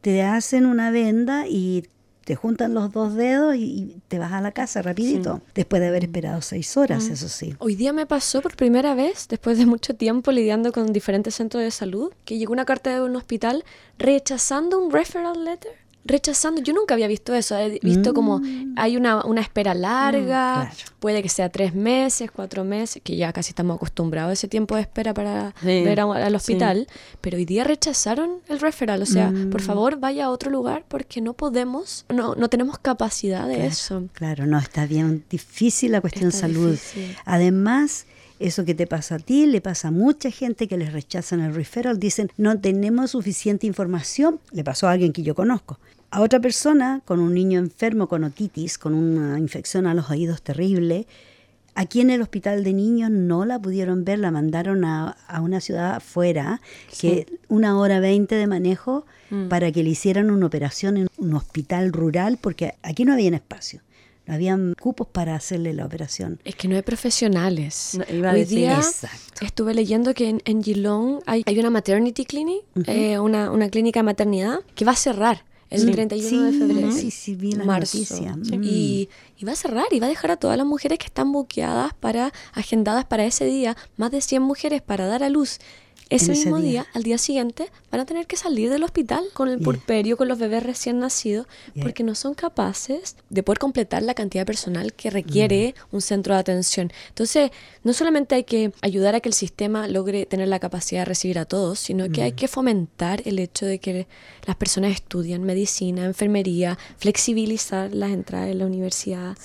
[0.00, 1.84] te hacen una venda y
[2.26, 6.02] te juntan los dos dedos y, te vas a la casa rapidito, después de haber
[6.02, 7.54] esperado seis horas, eso sí.
[7.60, 11.62] Hoy día me pasó por primera vez, después de mucho tiempo lidiando con diferentes centros
[11.62, 13.64] de salud, que llegó una carta de un hospital
[13.96, 16.60] rechazando un referral letter rechazando.
[16.62, 17.56] Yo nunca había visto eso.
[17.56, 18.74] He visto como mm.
[18.76, 23.32] hay una, una espera larga, mm, puede que sea tres meses, cuatro meses, que ya
[23.32, 26.86] casi estamos acostumbrados a ese tiempo de espera para ver al hospital.
[27.20, 29.02] Pero hoy día rechazaron el referral.
[29.02, 29.64] O sea, por mm.
[29.64, 34.04] favor, vaya a otro lugar porque no podemos, no, no tenemos capacidad de eso.
[34.12, 36.78] Claro, no, está bien difícil la cuestión de salud.
[37.24, 38.06] Además,
[38.38, 41.54] eso que te pasa a ti le pasa a mucha gente que les rechazan el
[41.54, 41.98] referral.
[41.98, 44.40] Dicen, no tenemos suficiente información.
[44.52, 45.78] Le pasó a alguien que yo conozco
[46.10, 50.42] a otra persona con un niño enfermo con otitis, con una infección a los oídos
[50.42, 51.06] terrible.
[51.74, 55.96] Aquí en el hospital de niños no la pudieron ver, la mandaron a, una ciudad
[55.96, 56.62] afuera,
[56.98, 59.48] que una hora veinte de manejo mm.
[59.48, 63.80] para que le hicieran una operación en un hospital rural, porque aquí no había espacio.
[64.26, 66.40] No habían cupos para hacerle la operación.
[66.44, 67.98] Es que no hay profesionales.
[68.10, 68.80] Hoy día
[69.40, 74.00] estuve leyendo que en, en Geelong hay, hay, una maternity clinic, eh, una, una clínica
[74.00, 76.92] de maternidad, que va a cerrar el 31 de febrero.
[76.92, 78.36] Sí, sí, vi la noticia.
[78.36, 78.62] Mm.
[78.62, 79.08] Y,
[79.38, 81.94] y, va a cerrar y va a dejar a todas las mujeres que están buqueadas
[81.94, 85.58] para, agendadas para ese día, más de 100 mujeres para dar a luz
[86.08, 86.86] ese mismo día.
[86.94, 90.38] al día siguiente, van a tener que salir del hospital con el purperio, con los
[90.38, 91.46] bebés recién nacidos,
[91.80, 95.96] porque no son capaces de poder completar la cantidad de personal que requiere mm.
[95.96, 96.92] un centro de atención.
[97.08, 97.50] Entonces,
[97.82, 101.38] no solamente hay que ayudar a que el sistema logre tener la capacidad de recibir
[101.38, 102.36] a todos, sino que hay mm.
[102.36, 104.06] que fomentar el hecho de que
[104.46, 109.36] las personas estudien medicina, enfermería, flexibilizar las entradas en la universidad,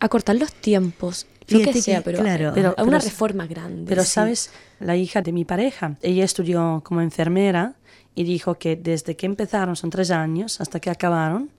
[0.00, 3.84] acortar los tiempos, lo que sea, pero, claro, pero, una reforma grande.
[3.88, 7.74] Pero sabes, la hija de mi pareja, ella estudió como enfermera
[8.14, 11.50] y dijo que desde que empezaron, son tres años, hasta que acabaron,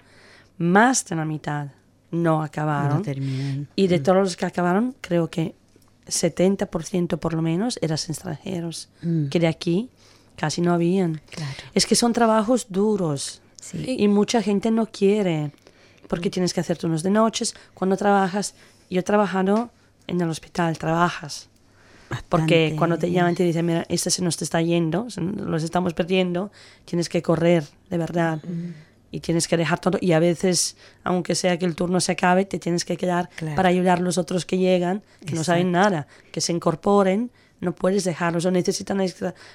[0.57, 1.69] más de la mitad
[2.11, 3.03] no acabaron.
[3.75, 4.03] y de mm.
[4.03, 5.55] todos los que acabaron, creo que
[6.07, 9.27] 70% por lo menos eran extranjeros, mm.
[9.27, 9.89] que de aquí
[10.35, 11.21] casi no habían.
[11.73, 13.41] Es que son trabajos duros
[13.73, 15.51] y mucha gente no quiere,
[16.07, 16.31] porque mm.
[16.31, 17.55] tienes que hacer turnos de noches.
[17.73, 18.55] Cuando trabajas,
[18.89, 19.69] yo he trabajado
[20.09, 21.49] en el hospital, trabajas.
[22.27, 25.93] Porque cuando te llaman y te dicen, mira, este se nos está yendo, los estamos
[25.93, 26.51] perdiendo,
[26.85, 28.39] tienes que correr, de verdad.
[29.11, 29.97] Y tienes que dejar todo.
[30.01, 33.69] Y a veces, aunque sea que el turno se acabe, te tienes que quedar para
[33.69, 38.03] ayudar a los otros que llegan, que no saben nada, que se incorporen no puedes
[38.03, 38.99] dejarlos o necesitan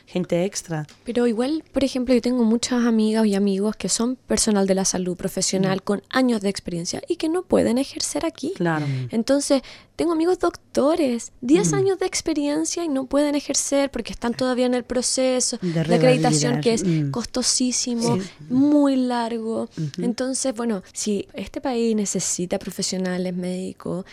[0.06, 0.86] gente extra.
[1.04, 4.84] Pero igual, por ejemplo, yo tengo muchas amigas y amigos que son personal de la
[4.84, 5.84] salud profesional mm.
[5.84, 8.52] con años de experiencia y que no pueden ejercer aquí.
[8.56, 8.86] Claro.
[9.10, 9.62] Entonces,
[9.96, 11.74] tengo amigos doctores, 10 mm.
[11.74, 16.60] años de experiencia y no pueden ejercer porque están todavía en el proceso de, acreditación
[16.60, 17.10] que es mm.
[17.10, 19.68] costosísimo, muy largo.
[19.98, 24.04] Entonces, bueno, si este país necesita profesionales médicos,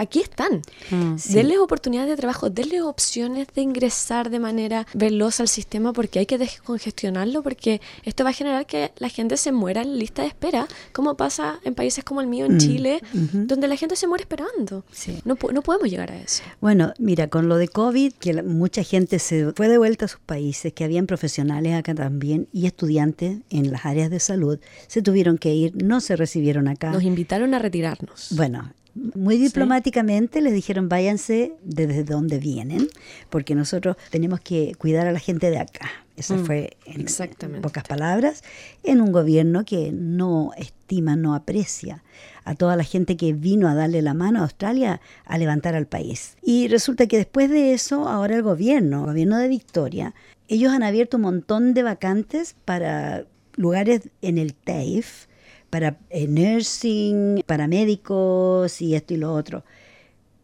[0.00, 0.62] aquí están.
[0.90, 1.16] Mm.
[1.32, 6.26] Denles oportunidades de trabajo, denles opciones de ingresar de manera veloz al sistema porque hay
[6.26, 10.28] que descongestionarlo porque esto va a generar que la gente se muera en lista de
[10.28, 12.58] espera, como pasa en países como el mío, en mm.
[12.58, 14.84] Chile, donde la gente se muere esperando.
[15.24, 16.42] No, no podemos llegar a eso.
[16.60, 20.20] Bueno, mira, con lo de COVID, que mucha gente se fue de vuelta a sus
[20.20, 25.36] países, que habían profesionales acá también y estudiantes en las áreas de salud, se tuvieron
[25.36, 26.90] que ir, no se recibieron acá.
[26.90, 28.28] Nos invitaron a retirarnos.
[28.30, 32.88] Bueno, muy diplomáticamente les dijeron váyanse desde donde vienen,
[33.28, 35.90] porque nosotros tenemos que cuidar a la gente de acá.
[36.16, 38.42] Eso mm, fue, en pocas palabras,
[38.82, 42.02] en un gobierno que no estima, no aprecia
[42.44, 45.86] a toda la gente que vino a darle la mano a Australia a levantar al
[45.86, 46.36] país.
[46.42, 50.14] Y resulta que después de eso, ahora el gobierno, el gobierno de Victoria,
[50.48, 53.24] ellos han abierto un montón de vacantes para
[53.56, 55.28] lugares en el TAFE,
[55.70, 59.64] para eh, nursing, para médicos y esto y lo otro.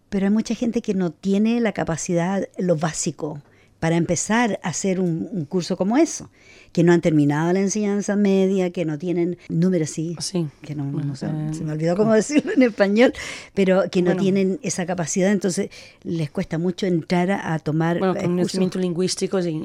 [0.08, 3.42] Pero hay mucha gente que no tiene la capacidad, lo básico,
[3.80, 6.30] para empezar a hacer un, curso como eso,
[6.76, 10.14] que no han terminado la enseñanza media, que no tienen números sí,
[10.60, 13.14] que no, se me olvidó cómo decirlo en español,
[13.54, 15.70] pero que no tienen esa capacidad, entonces
[16.02, 19.58] les cuesta mucho entrar a, tomar bueno, con conocimientos lingüísticos y,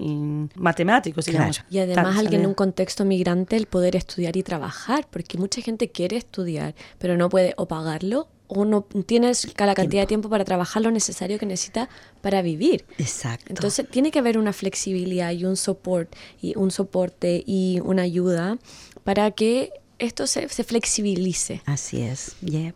[0.55, 1.61] matemáticos, digamos.
[1.69, 5.89] Y además alguien en un contexto migrante el poder estudiar y trabajar, porque mucha gente
[5.89, 10.43] quiere estudiar, pero no puede o pagarlo o no tienes la cantidad de tiempo para
[10.43, 11.87] trabajar lo necesario que necesita
[12.19, 12.85] para vivir.
[12.97, 13.45] Exacto.
[13.47, 18.57] Entonces tiene que haber una flexibilidad y un soporte y un soporte y una ayuda
[19.05, 21.61] para que esto se, flexibilice.
[21.65, 22.35] Así es.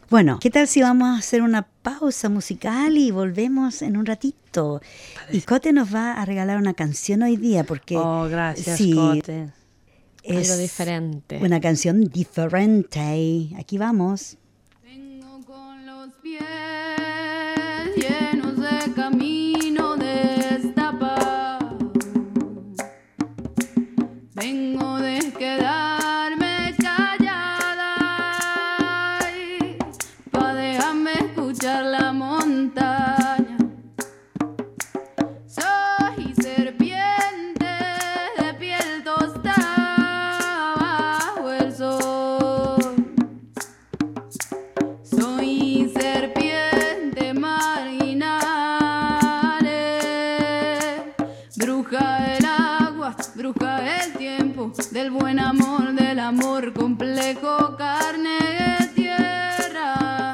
[0.09, 4.81] Bueno, ¿qué tal si vamos a hacer una pausa musical y volvemos en un ratito?
[5.31, 7.97] Y Cote nos va a regalar una canción hoy día porque...
[7.97, 9.49] Oh, gracias, Cote.
[10.23, 11.39] Es Algo diferente.
[11.41, 13.49] Una canción diferente.
[13.57, 14.38] Aquí vamos.
[17.95, 21.77] Llenos de camino destapado.
[24.33, 24.74] Vengo
[51.55, 60.24] bruja del agua, bruja del tiempo, del buen amor, del amor complejo, carne de tierra.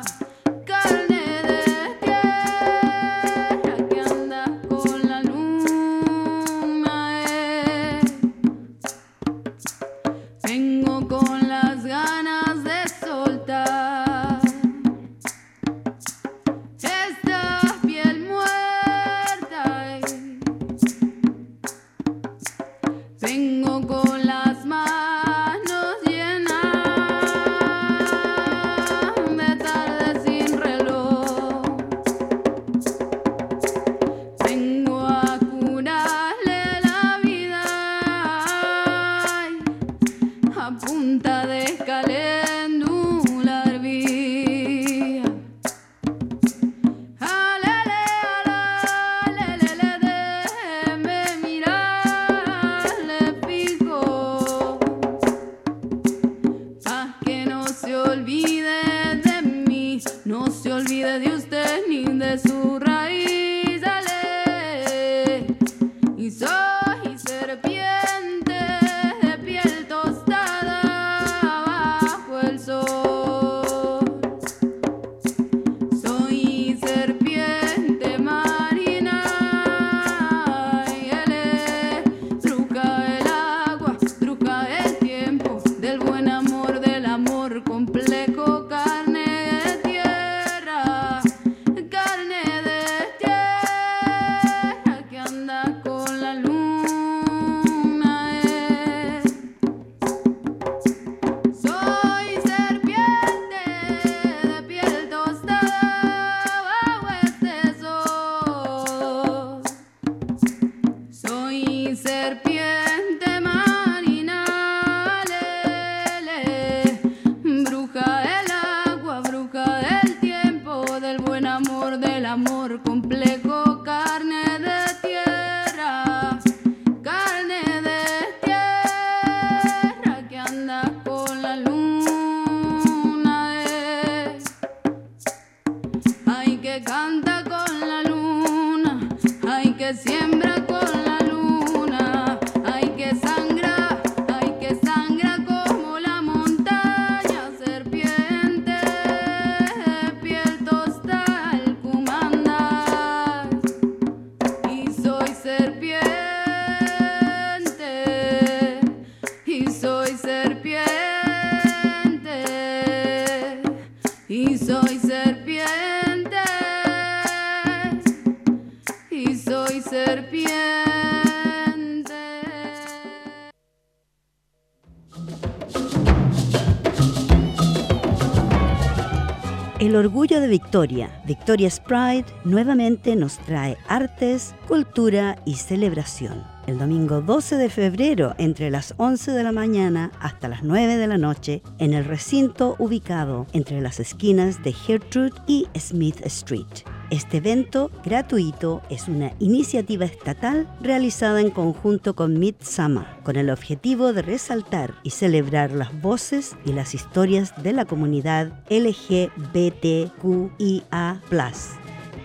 [180.52, 186.44] Victoria, Victoria's Pride, nuevamente nos trae artes, cultura y celebración.
[186.68, 191.08] El domingo 12 de febrero, entre las 11 de la mañana hasta las 9 de
[191.08, 196.68] la noche, en el recinto ubicado entre las esquinas de Gertrude y Smith Street.
[197.12, 204.14] Este evento gratuito es una iniciativa estatal realizada en conjunto con Midsummer, con el objetivo
[204.14, 210.02] de resaltar y celebrar las voces y las historias de la comunidad LGBTQIA.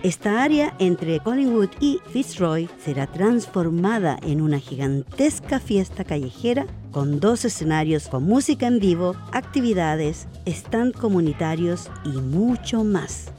[0.03, 7.43] Esta área entre Collingwood y Fitzroy será transformada en una gigantesca fiesta callejera con dos
[7.43, 13.33] escenarios con música en vivo, actividades, stand comunitarios y mucho más.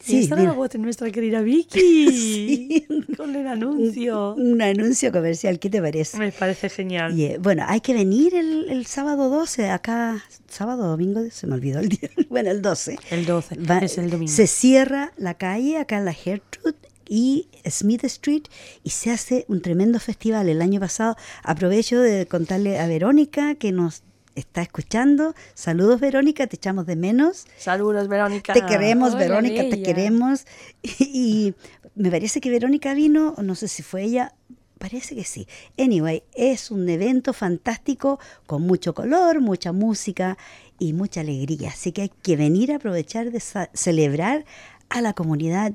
[0.00, 2.84] Sí, está la voz de nuestra querida Vicky
[3.16, 4.34] con el anuncio.
[4.34, 6.18] Un, un, anuncio comercial, ¿qué te parece?
[6.18, 7.16] Me parece genial.
[7.18, 11.78] Y, bueno, hay que venir el, el, sábado 12, acá, sábado, domingo, se me olvidó
[11.78, 12.98] el día, bueno, el 12.
[13.10, 14.32] El 12, Va, es el domingo.
[14.32, 16.76] Se cierra la calle, acá en la Gertrude,
[17.08, 18.44] y Smith Street
[18.82, 20.48] y se hace un tremendo festival.
[20.48, 24.02] El año pasado aprovecho de contarle a Verónica que nos
[24.34, 25.34] está escuchando.
[25.54, 27.46] Saludos Verónica, te echamos de menos.
[27.58, 28.52] Saludos Verónica.
[28.52, 30.46] Te queremos Hola, Verónica, te queremos.
[30.82, 31.54] Y, y
[31.94, 34.34] me parece que Verónica vino, no sé si fue ella,
[34.78, 35.48] parece que sí.
[35.78, 40.36] Anyway, es un evento fantástico con mucho color, mucha música
[40.78, 41.70] y mucha alegría.
[41.70, 43.42] Así que hay que venir a aprovechar de
[43.72, 44.44] celebrar
[44.88, 45.74] a la comunidad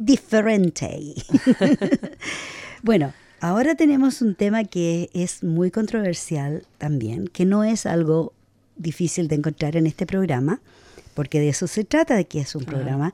[0.00, 1.14] diferente.
[2.82, 8.32] bueno, ahora tenemos un tema que es muy controversial también, que no es algo
[8.76, 10.60] difícil de encontrar en este programa,
[11.14, 13.12] porque de eso se trata, de que es un programa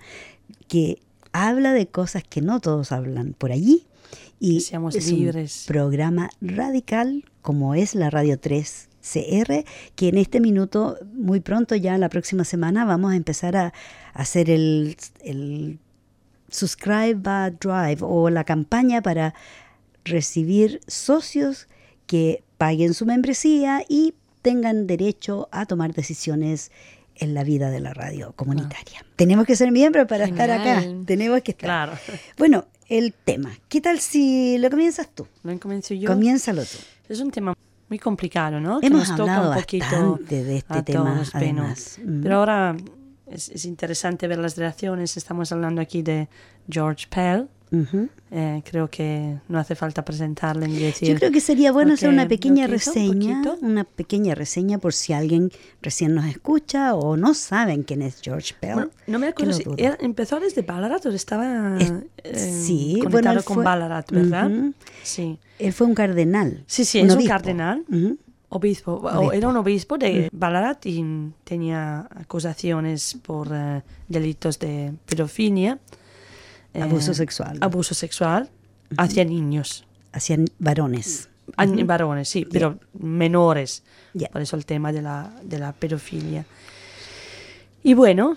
[0.69, 1.01] que
[1.33, 3.85] habla de cosas que no todos hablan por allí.
[4.39, 5.63] Y Seamos es libres.
[5.63, 11.75] un programa radical como es la Radio 3 CR, que en este minuto, muy pronto
[11.75, 13.73] ya la próxima semana, vamos a empezar a, a
[14.23, 15.79] hacer el, el
[16.57, 19.35] Subscribe a Drive o la campaña para
[20.05, 21.69] recibir socios
[22.07, 26.71] que paguen su membresía y tengan derecho a tomar decisiones
[27.17, 29.05] en la vida de la radio comunitaria.
[29.17, 30.81] Tenemos que ser miembros para estar acá.
[30.81, 31.05] Genial.
[31.07, 31.67] Tenemos que estar.
[31.67, 31.93] Claro.
[32.39, 33.53] Bueno, el tema.
[33.69, 35.27] ¿Qué tal si lo comienzas tú?
[35.43, 36.09] ¿Lo comienzo yo?
[36.09, 36.79] Comiénzalo tú.
[37.09, 37.55] Es un tema
[37.89, 38.81] muy complicado, ¿no?
[38.81, 41.99] Que Hemos nos toca hablado un poquito bastante de este tema, todos, además.
[42.03, 42.23] Mm.
[42.23, 42.77] Pero ahora
[43.27, 45.17] es, es interesante ver las reacciones.
[45.17, 46.29] Estamos hablando aquí de
[46.69, 47.49] George Pell.
[47.73, 48.09] Ujú.
[48.31, 51.09] Eh, creo que no hace falta presentarle ni decir.
[51.09, 53.67] Yo creo que sería bueno hacer lo una que- pequeña que un reseña, poquito.
[53.67, 55.51] una pequeña reseña por si alguien
[55.83, 58.75] recién nos escucha o no saben quién es George Pell.
[58.75, 62.93] Bueno, no me que acuerdo si era- empezó desde Ballarat o estaba Es- eh, sí,
[62.99, 64.47] bueno, conectado él con fue- Ballarat, ¿verdad?
[64.51, 64.75] Ujú.
[65.03, 65.39] Sí.
[65.59, 66.63] Él fue un cardenal.
[66.69, 67.29] Sí, sí, es un obispo.
[67.31, 67.85] cardenal.
[67.91, 68.17] Ujú.
[68.57, 71.05] Obispo, era un obispo de Ballarat y
[71.45, 75.79] tenía acusaciones por eh, delitos de pedofilia.
[76.75, 77.59] eh, Abuso sexual.
[77.61, 78.51] Abuso sexual
[78.97, 79.85] hacia niños.
[80.13, 81.29] Hacia varones.
[81.57, 83.83] A- Varones, sí, pero menores.
[84.33, 86.45] Por eso el tema de la, de la pedofilia.
[87.85, 88.37] Y bueno,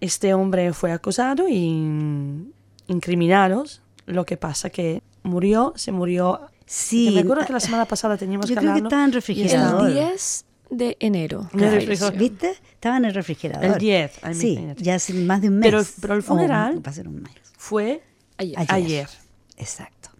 [0.00, 2.46] este hombre fue acusado y
[2.86, 3.64] incriminado.
[4.06, 6.40] Lo que pasa que murió, se murió.
[6.68, 7.10] Sí.
[7.14, 9.88] me acuerdo que la semana pasada teníamos Yo que creo que estaba en refrigerador.
[9.88, 11.48] El 10 de enero.
[11.54, 11.80] En el falleció.
[12.10, 12.18] refrigerador.
[12.18, 12.50] ¿Viste?
[12.74, 13.64] Estaba en el refrigerador.
[13.64, 15.70] El 10, ay, Sí, ya hace más de un mes.
[15.70, 17.32] Pero- pero el funeral- va a ser un mes.
[17.56, 18.02] Fue
[18.36, 18.54] Ayer.
[18.58, 18.72] Ayer.
[18.74, 19.08] ayer.
[19.56, 20.10] Exacto.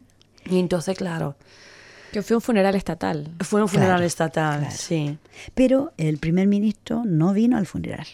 [0.46, 1.36] Y entonces, claro,
[2.12, 3.30] Que fue un funeral estatal.
[3.40, 4.74] fue un funeral Claro, estatal, claro.
[4.76, 5.18] sí.
[5.54, 8.06] Pero el primer ministro no vino al funeral.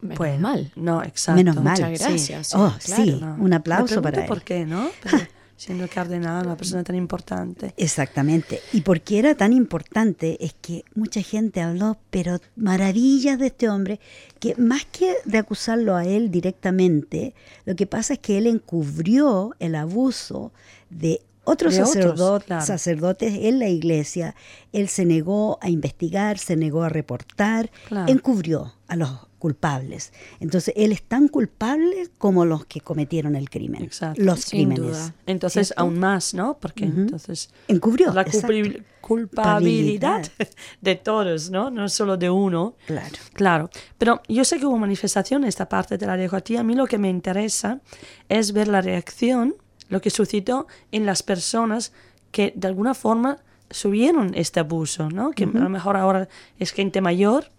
[0.00, 0.70] Menos pues, mal.
[0.76, 1.36] No, exacto.
[1.36, 1.72] Menos mal.
[1.80, 2.54] Muchas gracias.
[2.54, 3.02] Oh, sí, claro.
[3.04, 3.34] sí, No.
[3.40, 4.28] un aplauso Me para él.
[4.28, 4.88] por qué, ¿no?
[5.02, 5.18] Pero
[5.56, 7.72] siendo cardenal, una persona tan importante.
[7.76, 8.60] Exactamente.
[8.72, 14.00] Y porque era tan importante es que mucha gente habló, pero maravillas de este hombre,
[14.38, 17.34] que más que de acusarlo a él directamente,
[17.64, 20.52] lo que pasa es que él encubrió el abuso
[20.90, 22.66] de otros, De otros, sacerdot- claro.
[22.66, 24.34] sacerdotes en la iglesia.
[24.72, 28.12] Él se negó a investigar, se negó a reportar, Claro.
[28.12, 30.12] encubrió a los culpables.
[30.40, 33.84] Entonces, él es tan culpable como los que cometieron el crimen.
[33.84, 34.20] Exacto.
[34.22, 34.84] Los Sin crímenes.
[34.84, 35.14] duda.
[35.26, 35.82] Entonces, ¿Cierto?
[35.82, 36.58] aún más, ¿no?
[36.58, 37.00] Porque Ujú.
[37.02, 38.12] entonces Encubrió.
[38.12, 40.26] la culpabilidad Culpabilidad.
[40.80, 41.70] de todos, ¿no?
[41.70, 42.74] No solo de uno.
[42.86, 43.14] Claro.
[43.34, 46.56] Claro, pero yo sé que hubo manifestación, esta parte te la dejo a ti.
[46.56, 47.80] A mí lo que me interesa
[48.28, 49.54] es ver la reacción,
[49.88, 51.92] lo que suscitó en las personas
[52.30, 53.38] que de alguna forma
[53.70, 55.30] subieron este abuso, ¿no?
[55.30, 56.28] Que a lo mejor ahora
[56.58, 57.50] es gente mayor,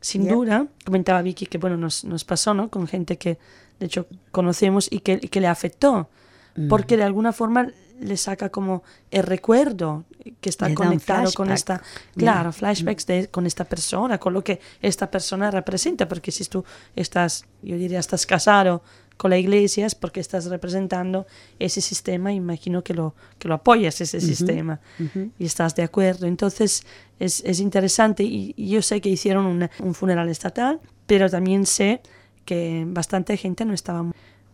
[0.00, 0.32] sin Ya.
[0.34, 0.66] duda.
[0.84, 2.68] Comentaba Vicky que, bueno, nos, nos pasó, ¿no?
[2.70, 3.38] Con gente que,
[3.78, 6.08] de hecho, conocemos y que, y que le afectó.
[6.68, 7.66] Porque de alguna forma
[8.00, 10.04] le saca como el recuerdo
[10.40, 11.82] que está Le conectado con esta,
[12.16, 16.64] claro, flashbacks de, con esta persona, con lo que esta persona representa, porque si tú
[16.94, 18.82] estás, yo diría, estás casado
[19.16, 21.26] con la iglesia es porque estás representando
[21.58, 24.80] ese sistema, imagino que lo, que lo apoyas, ese sistema,
[25.38, 26.26] y estás de acuerdo.
[26.26, 26.84] Entonces
[27.20, 31.64] es, es interesante y, y yo sé que hicieron una- un funeral estatal, pero también
[31.66, 32.00] sé
[32.44, 34.04] que bastante gente no estaba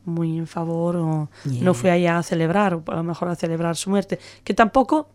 [0.04, 1.62] muy en favor o Yeah.
[1.64, 5.08] no fue allá a celebrar, o a lo mejor a celebrar su muerte, que tampoco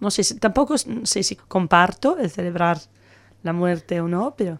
[0.00, 2.78] no sé, tampoco sé si comparto el celebrar
[3.42, 4.58] la muerte o no, pero,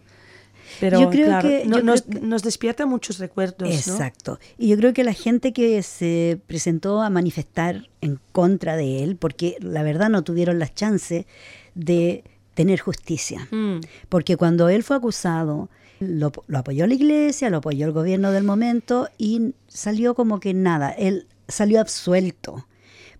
[0.78, 3.68] pero Yo creo claro, que- no- yo nos, creo que- nos despierta muchos recuerdos.
[3.68, 3.74] ¿no?
[3.74, 4.38] Exacto.
[4.58, 9.16] Y yo creo que la gente que se presentó a manifestar en contra de él,
[9.16, 11.26] porque la verdad no tuvieron la chance
[11.74, 13.48] de tener justicia.
[13.50, 18.32] Mm, Porque cuando él fue acusado, lo, lo apoyó la iglesia, lo apoyó el gobierno
[18.32, 22.66] del momento y salió como que nada, él salió absuelto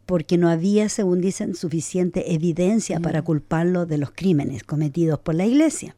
[0.07, 5.47] porque no había, según dicen, suficiente evidencia para culparlo de los crímenes cometidos por la
[5.47, 5.95] iglesia.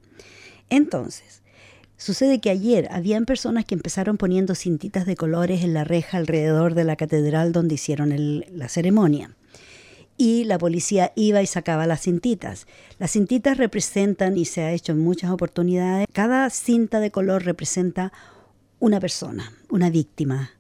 [0.68, 1.41] Entonces,
[2.02, 6.74] sucede que ayer habían personas que empezaron poniendo cintitas de colores en la reja alrededor
[6.74, 8.12] de la catedral donde hicieron
[8.50, 9.36] la ceremonia
[10.16, 12.66] y la policía iba y sacaba las cintitas.
[12.98, 18.12] Las cintitas representan, y se ha hecho en muchas oportunidades, cada cinta de color representa
[18.78, 20.50] una persona, una víctima,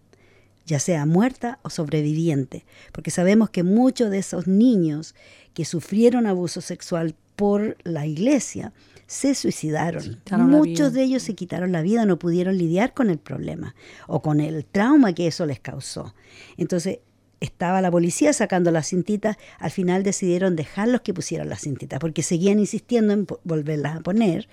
[0.64, 5.14] ya sea muerta o sobreviviente, porque sabemos que muchos de esos niños
[5.54, 8.72] que sufrieron abuso sexual por la iglesia
[9.12, 10.22] se suicidaron.
[10.38, 13.74] Muchos de ellos se quitaron la vida, no pudieron lidiar con el problema
[14.06, 16.14] o con el trauma que eso les causó.
[16.56, 17.00] Entonces,
[17.38, 22.22] estaba la policía sacando las cintitas, al final decidieron dejarlos que pusieran las cintitas, porque
[22.22, 24.48] seguían insistiendo en volverlas a poner.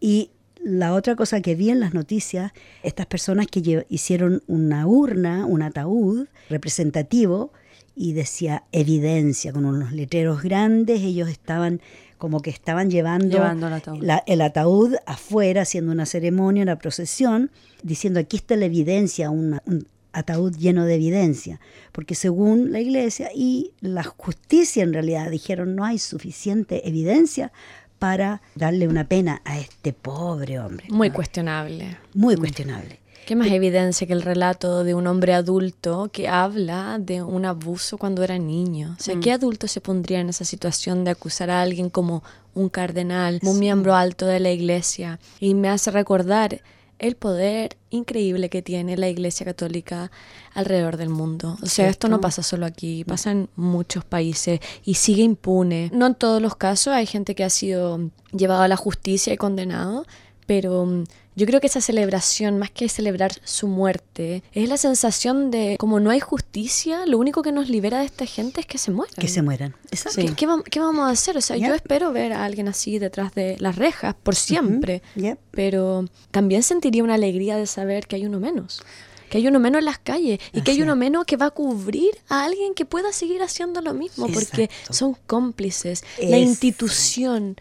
[0.00, 2.50] Y la otra cosa que vi en las noticias,
[2.82, 7.52] estas personas que hicieron una urna, un ataúd representativo,
[7.94, 11.80] y decía evidencia, con unos letreros grandes, ellos estaban
[12.18, 14.02] como que estaban llevando, Llevando el ataúd.
[14.02, 17.50] la- el ataúd afuera, haciendo una ceremonia, una procesión,
[17.82, 21.60] diciendo aquí está la evidencia, una- un ataúd lleno de evidencia,
[21.92, 27.52] porque según la iglesia y la justicia en realidad dijeron no hay suficiente evidencia
[27.98, 30.86] para darle una pena a este pobre hombre.
[30.90, 31.96] Muy cuestionable.
[32.14, 33.00] Muy cuestionable.
[33.28, 37.98] ¿Qué más evidencia que el relato de un hombre adulto que habla de un abuso
[37.98, 38.96] cuando era niño?
[38.98, 42.22] O sea, ¿qué adulto se pondría en esa situación de acusar a alguien como
[42.54, 45.20] un cardenal, un miembro alto de la iglesia?
[45.40, 46.62] Y me hace recordar
[46.98, 50.10] el poder increíble que tiene la iglesia católica
[50.54, 51.58] alrededor del mundo.
[51.62, 55.90] O sea, esto no pasa solo aquí, pasa en muchos países y sigue impune.
[55.92, 59.36] No en todos los casos, hay gente que ha sido llevado a la justicia y
[59.36, 60.06] condenado,
[60.46, 61.04] pero mm,
[61.38, 66.00] yo creo que esa celebración, más que celebrar su muerte, es la sensación de como
[66.00, 69.14] no hay justicia, lo único que nos libera de esta gente es que se mueran.
[69.18, 69.74] Que se mueran.
[69.90, 70.20] Exacto.
[70.20, 71.36] ¿Qué, qué vam- qué vamos a hacer?
[71.36, 75.38] O sea, yo espero ver a alguien así detrás de las rejas por siempre, Yep.
[75.52, 78.82] pero también sentiría una alegría de saber que hay uno menos.
[79.30, 81.50] Que hay uno menos en las calles y que hay uno menos que va a
[81.50, 86.02] cubrir a alguien que pueda seguir haciendo lo mismo, porque son cómplices.
[86.18, 87.56] La institución,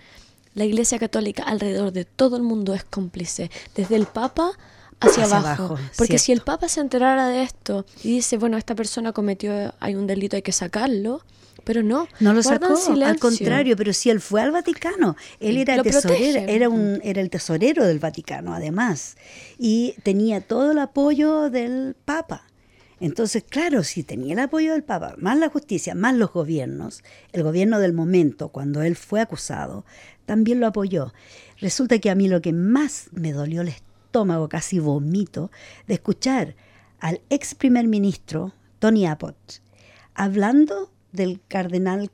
[0.57, 4.51] la Iglesia Católica alrededor de todo el mundo es cómplice, desde el Papa
[4.99, 5.63] hacia, Hacia abajo.
[5.65, 6.41] abajo, Porque si el.
[6.41, 10.41] Papa se enterara de esto y dice, bueno, esta persona cometió, hay un delito, hay
[10.41, 11.21] que sacarlo,
[11.63, 12.07] pero no.
[12.19, 16.69] No lo sacó, al contrario, pero si él fue al Vaticano, él era tesorero, era
[16.69, 19.15] un, era el tesorero del Vaticano además,
[19.59, 22.47] y tenía todo el apoyo del Papa.
[22.99, 27.43] Entonces, claro, si tenía el apoyo del Papa, más la justicia, más los gobiernos, el
[27.43, 29.85] gobierno del momento, cuando él fue acusado,
[30.27, 31.13] también lo apoyó.
[31.59, 35.49] Resulta que a mí lo que más me dolió el estómago, casi vomito,
[35.87, 36.55] de escuchar
[36.99, 39.61] al ex primer ministro, Tony Abbott,
[40.13, 42.11] hablando del cardenal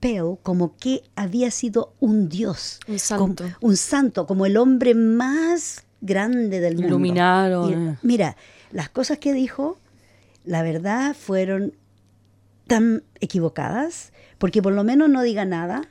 [0.00, 2.80] Pell como que había sido un dios.
[2.88, 3.44] Un santo.
[3.44, 6.88] Como, un santo, como el hombre más grande del mundo.
[6.88, 7.70] Iluminado.
[7.70, 7.96] Y, eh.
[8.02, 8.36] mira,
[8.72, 9.78] las cosas que dijo,
[10.44, 11.74] la verdad, fueron
[12.66, 15.88] tan equivocadas, porque por lo menos no diga nada.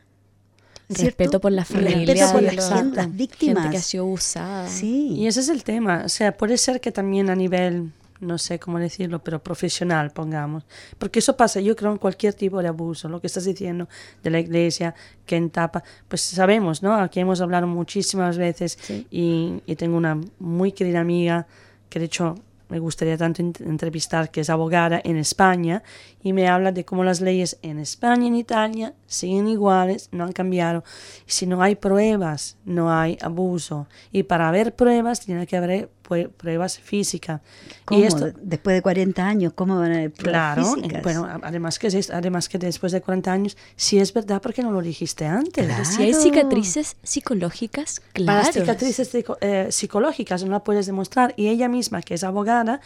[0.95, 1.05] ¿Cierto?
[1.17, 3.63] Respeto por la familia, Respeto por las, los- gen- las víctimas.
[3.63, 4.67] Gente que ha sido usada.
[4.67, 5.09] Sí.
[5.15, 6.03] Y ese es el tema.
[6.05, 10.63] O sea, puede ser que también a nivel, no sé cómo decirlo, pero profesional, pongamos.
[10.99, 13.09] Porque eso pasa, yo creo, en cualquier tipo de abuso.
[13.09, 13.87] Lo que estás diciendo
[14.23, 14.93] de la iglesia,
[15.25, 16.93] que en tapa, pues sabemos, ¿no?
[16.95, 19.07] Aquí hemos hablado muchísimas veces Sí.
[19.09, 21.47] y, y tengo una muy querida amiga
[21.89, 22.35] que de hecho
[22.71, 25.83] me gustaría tanto ent- entrevistar, que es abogada en España,
[26.23, 30.23] y me habla de cómo las leyes en España y en Italia siguen iguales, no
[30.23, 30.83] han cambiado.
[31.25, 33.87] Si no hay pruebas, no hay abuso.
[34.13, 35.89] Y para haber pruebas, tiene que haber
[36.37, 37.41] pruebas físicas.
[37.85, 37.99] ¿Cómo?
[37.99, 41.03] Y esto, Después de 40 años, ¿cómo van a haber pruebas claro, físicas?
[41.03, 44.61] bueno, además que, es, además que después de 40 años, si es verdad, ¿por qué
[44.63, 45.65] no lo dijiste antes?
[45.65, 45.85] Claro.
[45.85, 48.39] Si hay cicatrices psicológicas, Para claro.
[48.45, 49.09] las cicatrices
[49.41, 51.33] eh, psicológicas no la puedes demostrar.
[51.37, 52.81] Y ella misma, que es abogada,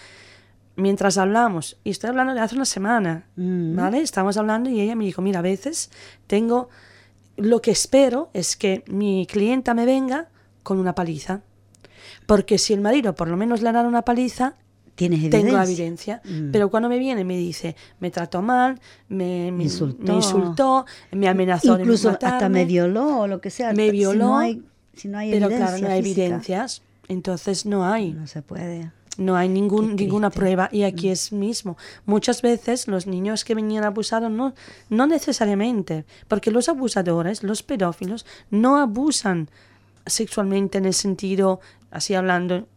[0.75, 3.75] mientras hablamos, y estoy hablando de hace una semana, Mm.
[3.75, 4.01] ¿vale?
[4.01, 5.89] Estamos hablando y ella me dijo, mira, a veces
[6.27, 6.69] tengo,
[7.37, 10.27] lo que espero es que mi clienta me venga
[10.63, 11.41] con una paliza.
[12.25, 14.55] Porque si el marido por lo menos le ha dado una paliza,
[14.95, 15.49] ¿Tienes evidencia?
[15.51, 16.21] tengo evidencia.
[16.23, 16.51] Mm.
[16.51, 18.79] Pero cuando me viene me dice, me trató mal,
[19.09, 20.03] me, me- Insultó.
[20.03, 23.73] me insultó, me amenazó Incluso de hasta me violó o lo que sea.
[23.73, 26.81] Me Si violó, no hay, si no hay pero evidencia claro, no hay física, evidencias,
[27.09, 28.13] entonces no hay.
[28.13, 28.91] No se puede.
[29.17, 31.77] No hay ningún, ninguna prueba y aquí es mismo.
[32.05, 34.53] Muchas veces los niños que venían abusados no,
[34.89, 39.49] no necesariamente, porque los abusadores, los pedófilos, no abusan
[40.05, 41.59] sexualmente en el sentido,
[41.95, 42.67] así hablando,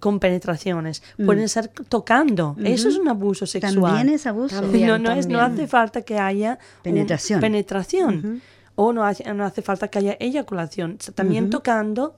[0.00, 1.02] con penetraciones.
[1.18, 1.26] Mm.
[1.26, 2.56] Pueden ser tocando.
[2.64, 3.74] Eso es un abuso sexual.
[3.94, 4.60] También es abuso.
[4.60, 4.86] También.
[4.88, 5.60] no, no, es, no también.
[5.60, 7.40] hace falta que haya un- Penetración.
[7.40, 8.18] penetración.
[8.18, 8.40] Ujú.
[8.74, 10.96] O no hace, no hace falta que haya eyaculación.
[11.14, 11.50] También Ujú.
[11.50, 12.16] tocando,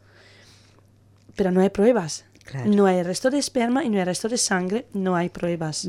[1.35, 2.25] pero no hay pruebas.
[2.45, 2.70] Claro.
[2.70, 5.89] No hay resto de esperma y no hay resto de sangre, no hay pruebas.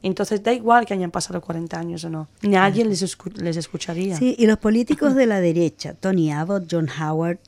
[0.00, 2.28] Entonces da igual que hayan pasado 40 años o no.
[2.42, 4.16] Nadie les, escu- les escucharía.
[4.16, 7.38] Sí, y los políticos de la derecha, Tony Abbott, John Howard,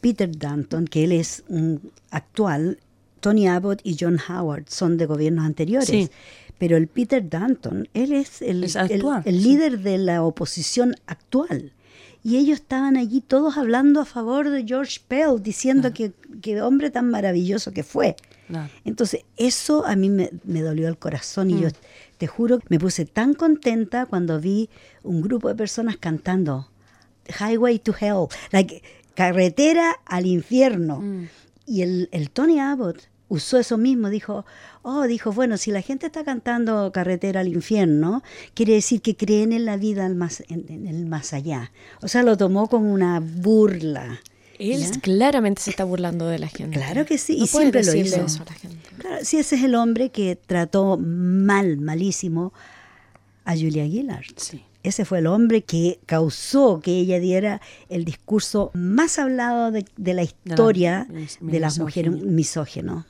[0.00, 1.80] Peter Danton, que él es un
[2.10, 2.78] actual,
[3.20, 5.88] Tony Abbott y John Howard son de gobiernos anteriores.
[5.88, 6.08] Sí.
[6.58, 9.44] Pero el Peter Danton, él es el, Es el- actual, el sí.
[9.48, 11.72] líder de la oposición actual.
[12.22, 16.90] Y ellos estaban allí todos hablando a favor de George Pell, diciendo que, que hombre
[16.90, 18.14] tan maravilloso que fue.
[18.48, 18.68] Claro.
[18.84, 21.60] Entonces, eso a mí me, me dolió el corazón y Mm.
[21.62, 21.68] yo
[22.18, 24.68] te juro me puse tan contenta cuando vi
[25.02, 26.68] un grupo de personas cantando
[27.38, 28.82] Highway to Hell, like,
[29.14, 31.00] carretera al infierno.
[31.00, 31.28] Mm.
[31.66, 34.44] Y el, el Tony Abbott usó eso mismo, dijo,
[34.82, 38.22] oh, dijo, bueno, si la gente está cantando carretera al infierno,
[38.54, 41.70] quiere decir que creen en la vida al más, en, en el más allá.
[42.02, 44.20] O sea, lo tomó como una burla.
[44.58, 45.00] Él ¿ya?
[45.00, 46.78] claramente se está burlando de la gente.
[46.78, 48.24] Claro que sí, No y siempre lo hizo.
[48.24, 48.88] eso a la gente.
[48.98, 52.52] Claro, sí, ese es el hombre que trató mal, malísimo
[53.44, 54.26] a Julia Gillard.
[54.36, 54.62] Sí.
[54.82, 57.60] Ese fue el hombre que causó que ella diera
[57.90, 62.12] el discurso más hablado de, de la historia mis- de, las mujeres.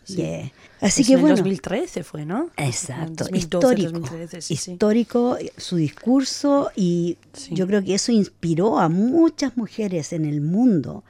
[0.04, 0.16] Sí.
[0.16, 0.52] Yeah.
[0.80, 1.36] Así que en bueno.
[1.36, 2.50] 2013 fue, ¿no?
[2.56, 3.92] Exacto, 2012, histórico.
[4.00, 7.18] 2013, sí, histórico su discurso y
[7.50, 11.04] yo creo que eso inspiró a muchas mujeres en el mundo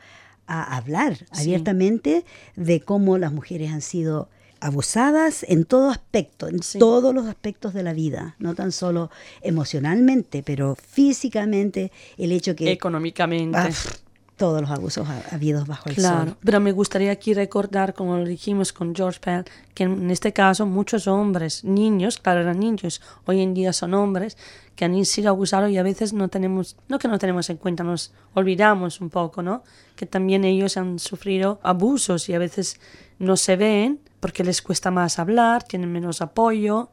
[0.47, 2.25] a hablar abiertamente
[2.57, 4.29] de cómo las mujeres han sido
[4.61, 6.79] abusadas en todo aspecto, en Sí.
[6.79, 9.11] todos los aspectos de la vida, no tan solo
[9.43, 13.59] emocionalmente, pero físicamente, el hecho que Económicamente.
[13.59, 13.71] ah,
[14.37, 16.37] todos los abusos ha- habidos bajo el Claro, sol.
[16.43, 19.45] pero me gustaría aquí recordar, como lo dijimos con George Pell,
[19.75, 24.39] que en este caso muchos hombres, niños, claro, eran niños, hoy en día son hombres,
[24.77, 27.85] que han sido abusados y a veces no tenemos, no que no tenemos en cuenta,
[27.85, 29.63] nos olvidamos un poco, ¿no?
[29.95, 32.81] Que también ellos han sufrido abusos y a veces
[33.19, 36.91] no se ven porque les cuesta más hablar, tienen menos apoyo,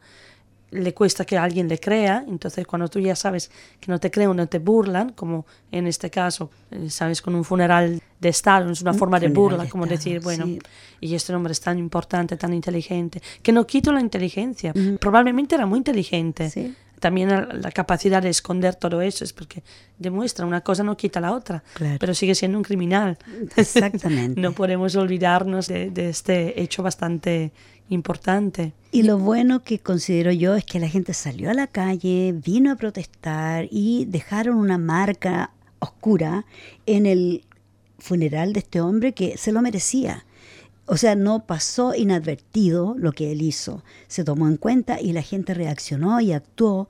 [0.72, 3.50] le cuesta que alguien le crea, entonces cuando tú ya sabes
[3.80, 7.36] que no te creen o no te burlan, como en este caso, eh, sabes, con
[7.36, 10.46] un funeral de Estado, es una Un forma de burla, de como Estado, decir, bueno,
[10.46, 10.60] sí.
[11.00, 15.66] y este hombre es tan importante, tan inteligente, que no quito la inteligencia, probablemente era
[15.66, 16.50] muy inteligente.
[16.50, 16.76] Sí.
[17.00, 19.64] También la, capacidad de esconder todo eso es porque
[20.00, 21.98] demuestra una cosa no quita la otra, Claro.
[22.00, 23.18] pero sigue siendo un criminal.
[23.56, 24.40] Exactamente.
[24.42, 27.52] no podemos olvidarnos de, de este hecho bastante
[27.90, 28.74] importante.
[28.92, 32.72] Y lo bueno que considero yo es que la gente salió a la calle, vino
[32.72, 36.46] a protestar y dejaron una marca oscura
[36.86, 37.46] en el
[38.00, 40.26] funeral de este hombre que se lo merecía.
[40.88, 43.84] O sea, no pasó inadvertido lo que él hizo.
[44.08, 46.90] Se tomó en cuenta y la gente reaccionó y actuó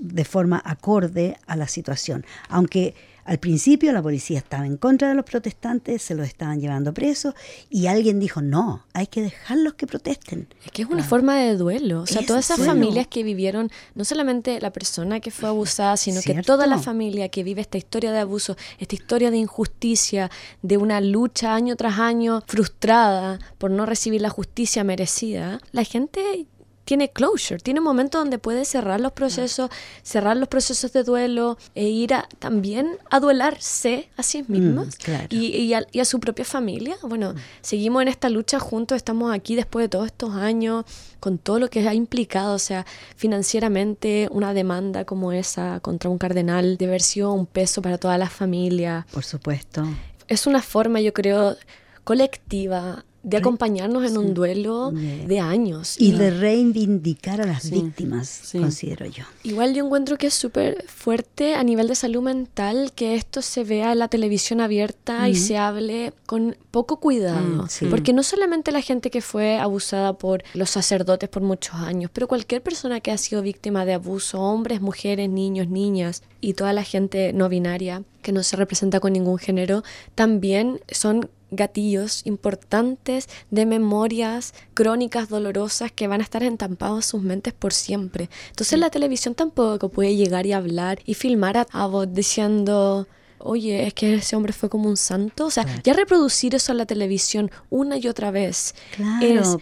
[0.00, 2.26] de forma acorde a la situación.
[2.48, 2.94] Aunque
[3.24, 7.34] al principio la policía estaba en contra de los protestantes, se los estaban llevando presos
[7.68, 10.48] y alguien dijo, no, hay que dejarlos que protesten.
[10.64, 12.02] Es que es una forma de duelo.
[12.02, 16.20] O sea, todas esas familias que vivieron, no solamente la persona que fue abusada, sino
[16.22, 20.30] que toda la familia que vive esta historia de abuso, esta historia de injusticia,
[20.62, 26.46] de una lucha año tras año frustrada por no recibir la justicia merecida, la gente
[26.90, 29.70] tiene closure, tiene un momento donde puede cerrar los procesos,
[30.02, 35.32] cerrar los procesos de duelo e ir a, también a duelarse a sí mismos mm,
[35.32, 36.96] y, a, su propia familia.
[37.02, 37.36] Bueno, mm.
[37.60, 40.84] seguimos en esta lucha juntos, estamos aquí después de todos estos años,
[41.20, 42.84] con todo lo que ha implicado, o sea,
[43.14, 48.18] financieramente una demanda como esa contra un cardenal de haber sido un peso para toda
[48.18, 49.06] la familia.
[49.12, 49.86] Por supuesto.
[50.26, 51.56] Es una forma, yo creo,
[52.02, 55.96] colectiva de acompañarnos en un duelo de años.
[55.98, 59.24] Y, de reivindicar a las víctimas, considero yo.
[59.42, 63.64] Igual yo encuentro que es súper fuerte a nivel de salud mental que esto se
[63.64, 67.66] vea en la televisión abierta y se hable con poco cuidado.
[67.66, 72.10] Mm, Porque no solamente la gente que fue abusada por los sacerdotes por muchos años,
[72.12, 76.72] pero cualquier persona que ha sido víctima de abuso, hombres, mujeres, niños, niñas y toda
[76.72, 79.82] la gente no binaria que no se representa con ningún género,
[80.14, 87.22] también son gatillos importantes de memorias crónicas dolorosas que van a estar entampados en sus
[87.22, 88.28] mentes por siempre.
[88.50, 93.06] Entonces la televisión tampoco puede llegar y hablar y filmar a, a vos diciendo
[93.40, 95.46] oye, es que ese hombre fue como un santo.
[95.46, 98.74] O sea, ya reproducir eso en la televisión una y otra vez
[99.20, 99.58] es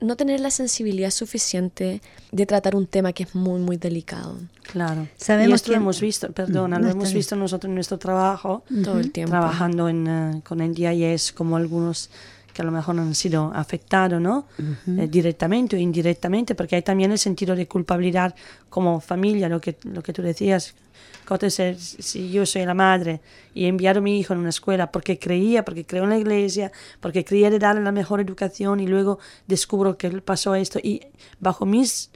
[0.00, 2.00] no tener la sensibilidad suficiente
[2.32, 4.36] de tratar un tema que es muy, muy delicado.
[4.70, 5.08] Claro.
[5.16, 9.12] Sabemos que lo hemos visto, perdona, lo hemos visto nosotros en nuestro trabajo, todo el
[9.12, 9.30] tiempo.
[9.30, 12.10] Trabajando en, uh, con el DIS, como algunos
[12.58, 14.46] que a lo mejor han sido afectados, ¿no?
[14.58, 18.34] Eh, directamente o indirectamente, porque hay también el sentido de culpabilidad
[18.68, 20.74] como familia, lo que, lo que tú decías,
[21.78, 23.20] si yo soy la madre
[23.54, 26.18] y he enviado a mi hijo en una escuela porque creía, porque creo en la
[26.18, 31.02] iglesia, porque creía de darle la mejor educación y luego descubro que pasó esto y
[31.40, 32.10] bajo mis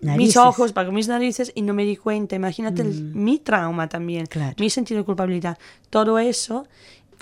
[0.00, 2.34] mis ojos, bajo mis narices y no me di cuenta.
[2.34, 3.12] Imagínate mm.
[3.14, 4.28] mi trauma también,
[4.58, 5.58] mi sentido de culpabilidad,
[5.90, 6.66] todo eso.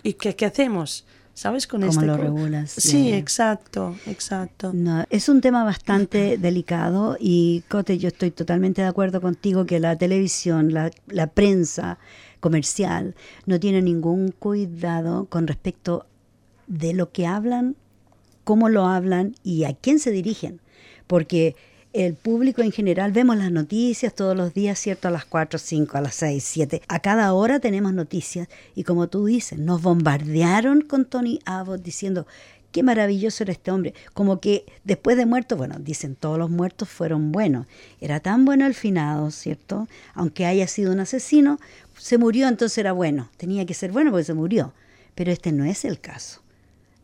[0.03, 1.05] ¿Y qué, qué hacemos?
[1.35, 1.67] ¿Sabes?
[1.67, 2.71] Con ¿Cómo este lo regulas?
[2.71, 4.73] Sí, exacto, exacto.
[4.75, 9.81] No, es un tema bastante delicado y, Cote, yo estoy totalmente de acuerdo contigo que
[9.81, 11.99] la televisión, la, la prensa
[12.41, 13.15] comercial
[13.47, 16.07] no tiene ningún cuidado con respecto
[16.67, 17.77] de lo que hablan,
[18.45, 20.61] cómo lo hablan y a quién se dirigen.
[21.07, 21.57] Porque
[21.93, 25.09] el público en general vemos las noticias todos los días, ¿cierto?
[25.09, 26.83] A las 4, 5, a las 6, 7.
[26.87, 32.27] A cada hora tenemos noticias y como tú dices, nos bombardearon con Tony Abbott diciendo
[32.71, 33.95] qué maravilloso era este hombre.
[34.15, 37.67] Como que después de muerto, bueno, dicen todos los muertos fueron buenos.
[38.01, 39.89] Era tan bueno el finado, ¿cierto?
[40.15, 41.59] Aunque haya sido un asesino,
[41.99, 43.31] se murió, entonces era bueno.
[43.37, 44.73] Tenía que ser bueno porque se murió.
[45.17, 46.41] Pero este no es el caso.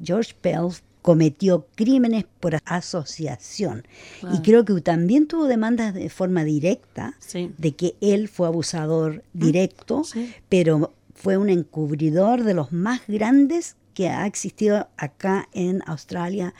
[0.03, 0.69] George Pell
[1.07, 3.87] cometió crímenes por asociación.
[4.35, 10.03] Y creo que también tuvo demandas de forma directa de que él fue abusador directo,
[10.49, 16.55] pero fue un encubridor de los más grandes que ha existido acá en Australia,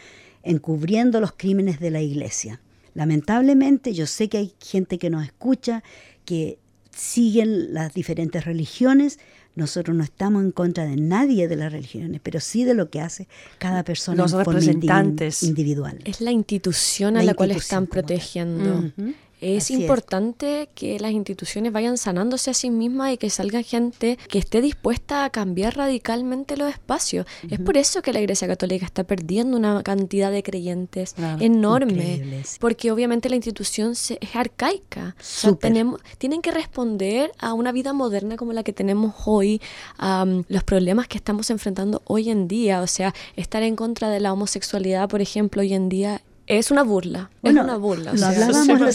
[0.45, 2.61] encubriendo los crímenes de la iglesia.
[2.95, 5.83] Lamentablemente, yo sé que hay gente que nos escucha,
[6.25, 6.61] que
[6.93, 9.19] siguen las diferentes religiones,
[9.57, 13.01] nosotros no estamos en contra de nadie de las religiones, pero sí de lo que
[13.01, 13.27] hace
[13.59, 15.43] cada persona Los representantes.
[15.43, 15.99] individual.
[16.05, 18.93] Es la institución a la, cual están protegiendo.
[19.41, 24.39] Es importante que las instituciones vayan sanándose a sí mismas y que salga gente que
[24.39, 27.27] esté dispuesta a cambiar radicalmente los espacios.
[27.51, 32.91] Es por eso que la Iglesia Católica está perdiendo una cantidad de creyentes enorme, porque
[32.91, 35.17] obviamente la institución es arcaica.
[35.61, 39.61] tenemos, tienen que responder a una vida moderna como la que tenemos hoy,
[39.99, 42.81] a los problemas que estamos enfrentando hoy en día.
[42.81, 46.83] O sea, estar en contra de la homosexualidad, por ejemplo, hoy en día es una
[46.83, 47.31] burla.
[47.43, 48.13] es una burla.
[48.13, 48.93] Lo hablábamos la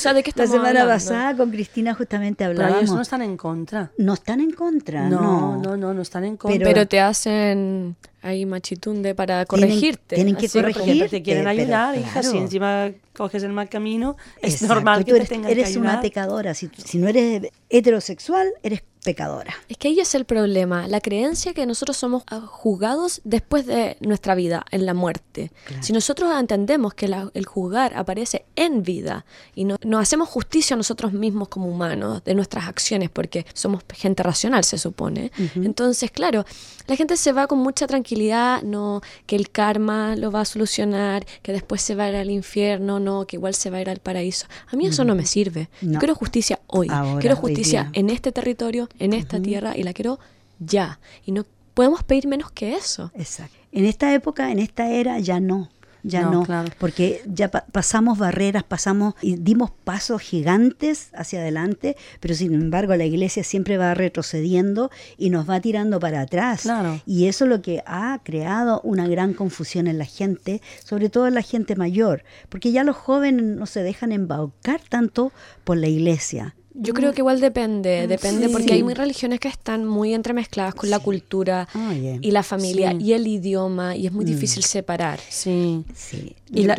[0.48, 2.74] semana pasada con Cristina, justamente hablábamos.
[2.74, 3.92] Pero ellos no están en contra.
[3.98, 5.58] No están en contra, no.
[5.62, 6.64] No, no, no, están en contra.
[6.64, 10.16] Pero, te hacen ahí machitunde para corregirte.
[10.16, 11.10] Tienen, que corregirte.
[11.10, 12.24] Te quieren ayudar, hija.
[12.24, 16.54] Si encima coges el mal camino, es normal que te tengan eres que una pecadora.
[16.54, 19.56] Si, si no eres heterosexual, eres pecadora.
[19.68, 24.36] Es que ahí es el problema, la creencia que nosotros somos juzgados después de nuestra
[24.36, 25.52] vida, en la muerte.
[25.80, 29.26] Si nosotros entendemos que el juzgar aparece en vida
[29.56, 33.84] y no, no, hacemos justicia a nosotros mismos como humanos de nuestras acciones, porque somos
[33.94, 36.46] gente racional, se supone, entonces, claro,
[36.88, 41.26] la gente se va con mucha tranquilidad, no que el karma lo va a solucionar,
[41.42, 43.90] que después se va a ir al infierno, no, que igual se va a ir
[43.90, 44.48] al paraíso.
[44.68, 45.70] A mí eso no me sirve.
[46.00, 46.88] quiero justicia hoy,
[47.20, 50.20] quiero justicia en este territorio, en esta tierra y la quiero
[50.60, 51.00] ya.
[51.26, 53.12] Y no podemos pedir menos que eso.
[53.16, 53.58] Exacto.
[53.72, 55.70] En esta época, en esta era, ya no.
[56.04, 56.44] Ya no,
[56.80, 63.06] porque ya pasamos barreras, pasamos y dimos pasos gigantes hacia adelante, pero sin embargo la
[63.06, 66.68] iglesia siempre va retrocediendo y nos va tirando para atrás.
[67.06, 71.28] Y eso es lo que ha creado una gran confusión en la gente, sobre todo
[71.28, 75.32] en la gente mayor, porque ya los jóvenes no se dejan embaucar tanto
[75.64, 76.56] por la iglesia.
[76.74, 80.90] Yo creo que igual depende, depende porque hay muy religiones que están muy entremezcladas con
[80.90, 84.28] la cultura ah, y la familia y el idioma y es muy mm.
[84.28, 85.20] difícil separar.
[85.30, 86.36] Sí, sí.
[86.50, 86.76] Y la,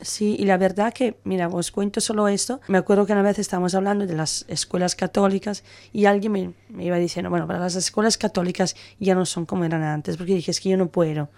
[0.00, 2.60] sí, y la verdad que, mira, os cuento solo esto.
[2.68, 6.84] Me acuerdo que una vez estábamos hablando de las escuelas católicas y alguien me, me
[6.84, 10.50] iba diciendo, bueno, para las escuelas católicas ya no son como eran antes, porque dije,
[10.50, 11.28] es que yo no puedo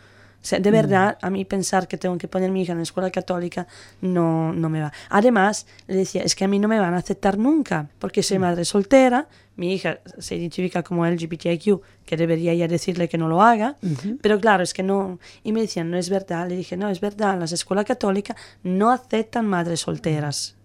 [0.47, 2.85] sea, de verdad, a mí pensar que tengo que poner a mi hija en la
[2.85, 3.67] escuela católica
[4.01, 4.93] no, no me va.
[5.09, 8.39] Además, le decía, es que a mí no me van a aceptar nunca, porque soy
[8.39, 13.43] madre soltera, mi hija se identifica como LGBTIQ, que debería ya decirle que no lo
[13.43, 13.77] haga,
[14.21, 15.19] pero claro, es que no.
[15.45, 16.49] Y me decían, no es verdad.
[16.49, 20.57] Le dije, no, es verdad, las escuelas católicas no aceptan madres solteras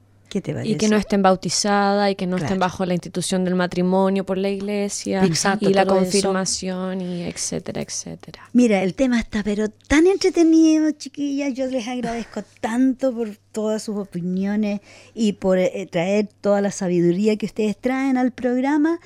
[0.63, 4.37] y que no estén bautizadas y que no estén bajo la institución del matrimonio por
[4.37, 5.23] la iglesia
[5.59, 8.41] y la confirmación y etcétera, etcétera.
[8.53, 11.53] Mira, el tema está pero tan entretenido, chiquillas.
[11.53, 14.81] Yo les agradezco tanto por todas sus opiniones
[15.13, 18.99] y por eh, traer toda la sabiduría que ustedes traen al programa.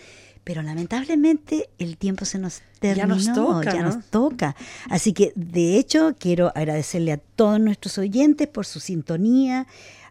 [0.43, 3.74] Pero lamentablemente el tiempo se nos terminó, ya nos toca.
[3.74, 4.55] Ya nos toca.
[4.89, 9.67] Así que, de hecho, quiero agradecerle a todos nuestros oyentes por su sintonía,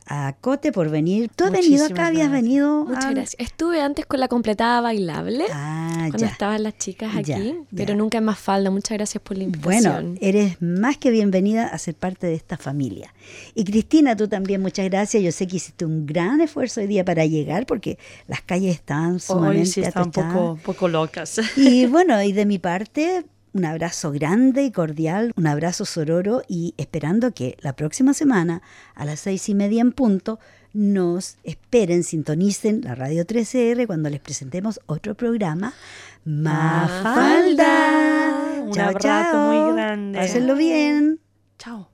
[0.07, 1.31] a Cote por venir.
[1.35, 2.07] ¿Tú has venido acá?
[2.07, 2.85] ¿Habías venido?
[2.85, 3.37] Muchas gracias.
[3.39, 8.25] Estuve antes con la completada bailable, ah, cuando estaban las chicas aquí, pero nunca en
[8.25, 8.71] más falda.
[8.71, 10.05] Muchas gracias por la invitación.
[10.05, 13.15] Bueno, eres más que bienvenida a ser parte de esta familia.
[13.55, 15.23] Y Cristina, tú también, muchas gracias.
[15.23, 19.21] Yo sé que hiciste un gran esfuerzo hoy día para llegar, porque las calles están
[19.21, 21.41] sumamente Hoy sí están un poco, poco locas.
[21.57, 23.25] Y bueno, y de mi parte,
[23.55, 28.63] un abrazo grande y cordial, un abrazo sororo y esperando que la próxima semana
[28.95, 30.39] a las seis y media en punto
[30.73, 35.75] nos esperen, sintonicen la radio 13R cuando les presentemos otro programa.
[36.25, 37.61] Mafalda.
[38.63, 40.19] Un abrazo muy grande.
[40.19, 41.21] Pásenlo bien.
[41.59, 41.91] Chao.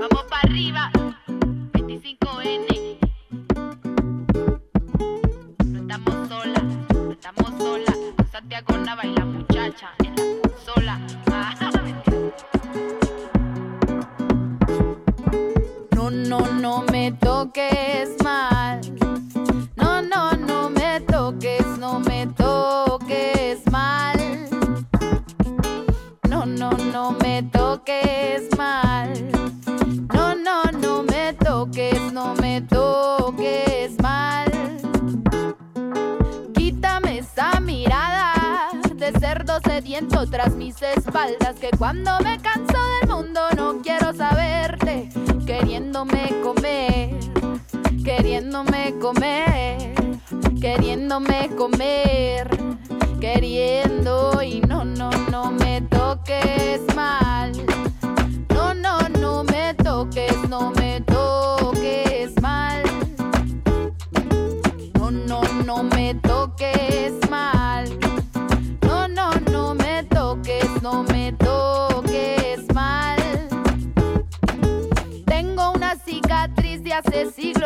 [0.00, 0.90] Vamos para arriba.
[1.72, 2.75] 25N.
[8.66, 11.00] Con la baila muchacha en la consola.
[15.92, 18.80] No, no, no me toques mal.
[19.76, 24.18] No, no, no me toques, no me toques mal.
[26.28, 29.14] No, no, no me toques mal.
[30.12, 32.45] No, no, no me toques, no me
[39.66, 41.56] sediento tras mis espaldas.
[41.60, 45.08] Que cuando me canso del mundo no quiero saberte.
[45.46, 47.10] Queriéndome comer,
[48.04, 49.94] queriéndome comer,
[50.60, 52.48] queriéndome comer,
[53.20, 57.52] queriendo y no, no, no me toques mal.
[58.54, 61.15] No, no, no me toques, no me toques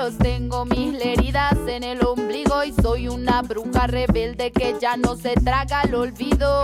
[0.08, 5.34] tengo mis heridas en el ombligo y soy una bruja rebelde que ya no se
[5.34, 6.62] traga el olvido.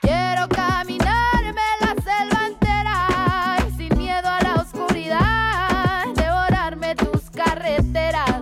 [0.00, 8.40] Quiero caminarme la selva entera y sin miedo a la oscuridad, devorarme tus carreteras,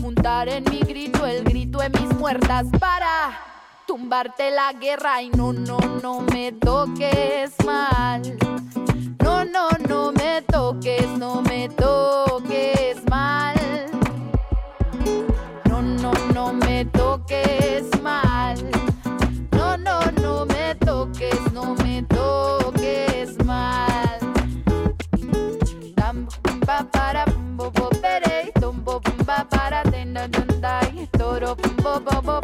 [0.00, 3.59] juntar en mi grito el grito de mis muertas para
[3.90, 8.22] tumbarte la guerra y no, no, no me toques mal.
[9.18, 13.56] No, no, no me toques, no me toques mal.
[15.68, 18.56] No, no, no me toques mal.
[19.50, 24.20] No, no, no me toques, no me toques mal.
[25.96, 32.39] Tam pumba para pumbo pere, tombo pumba para tenda dundai, toro pumbo bobo.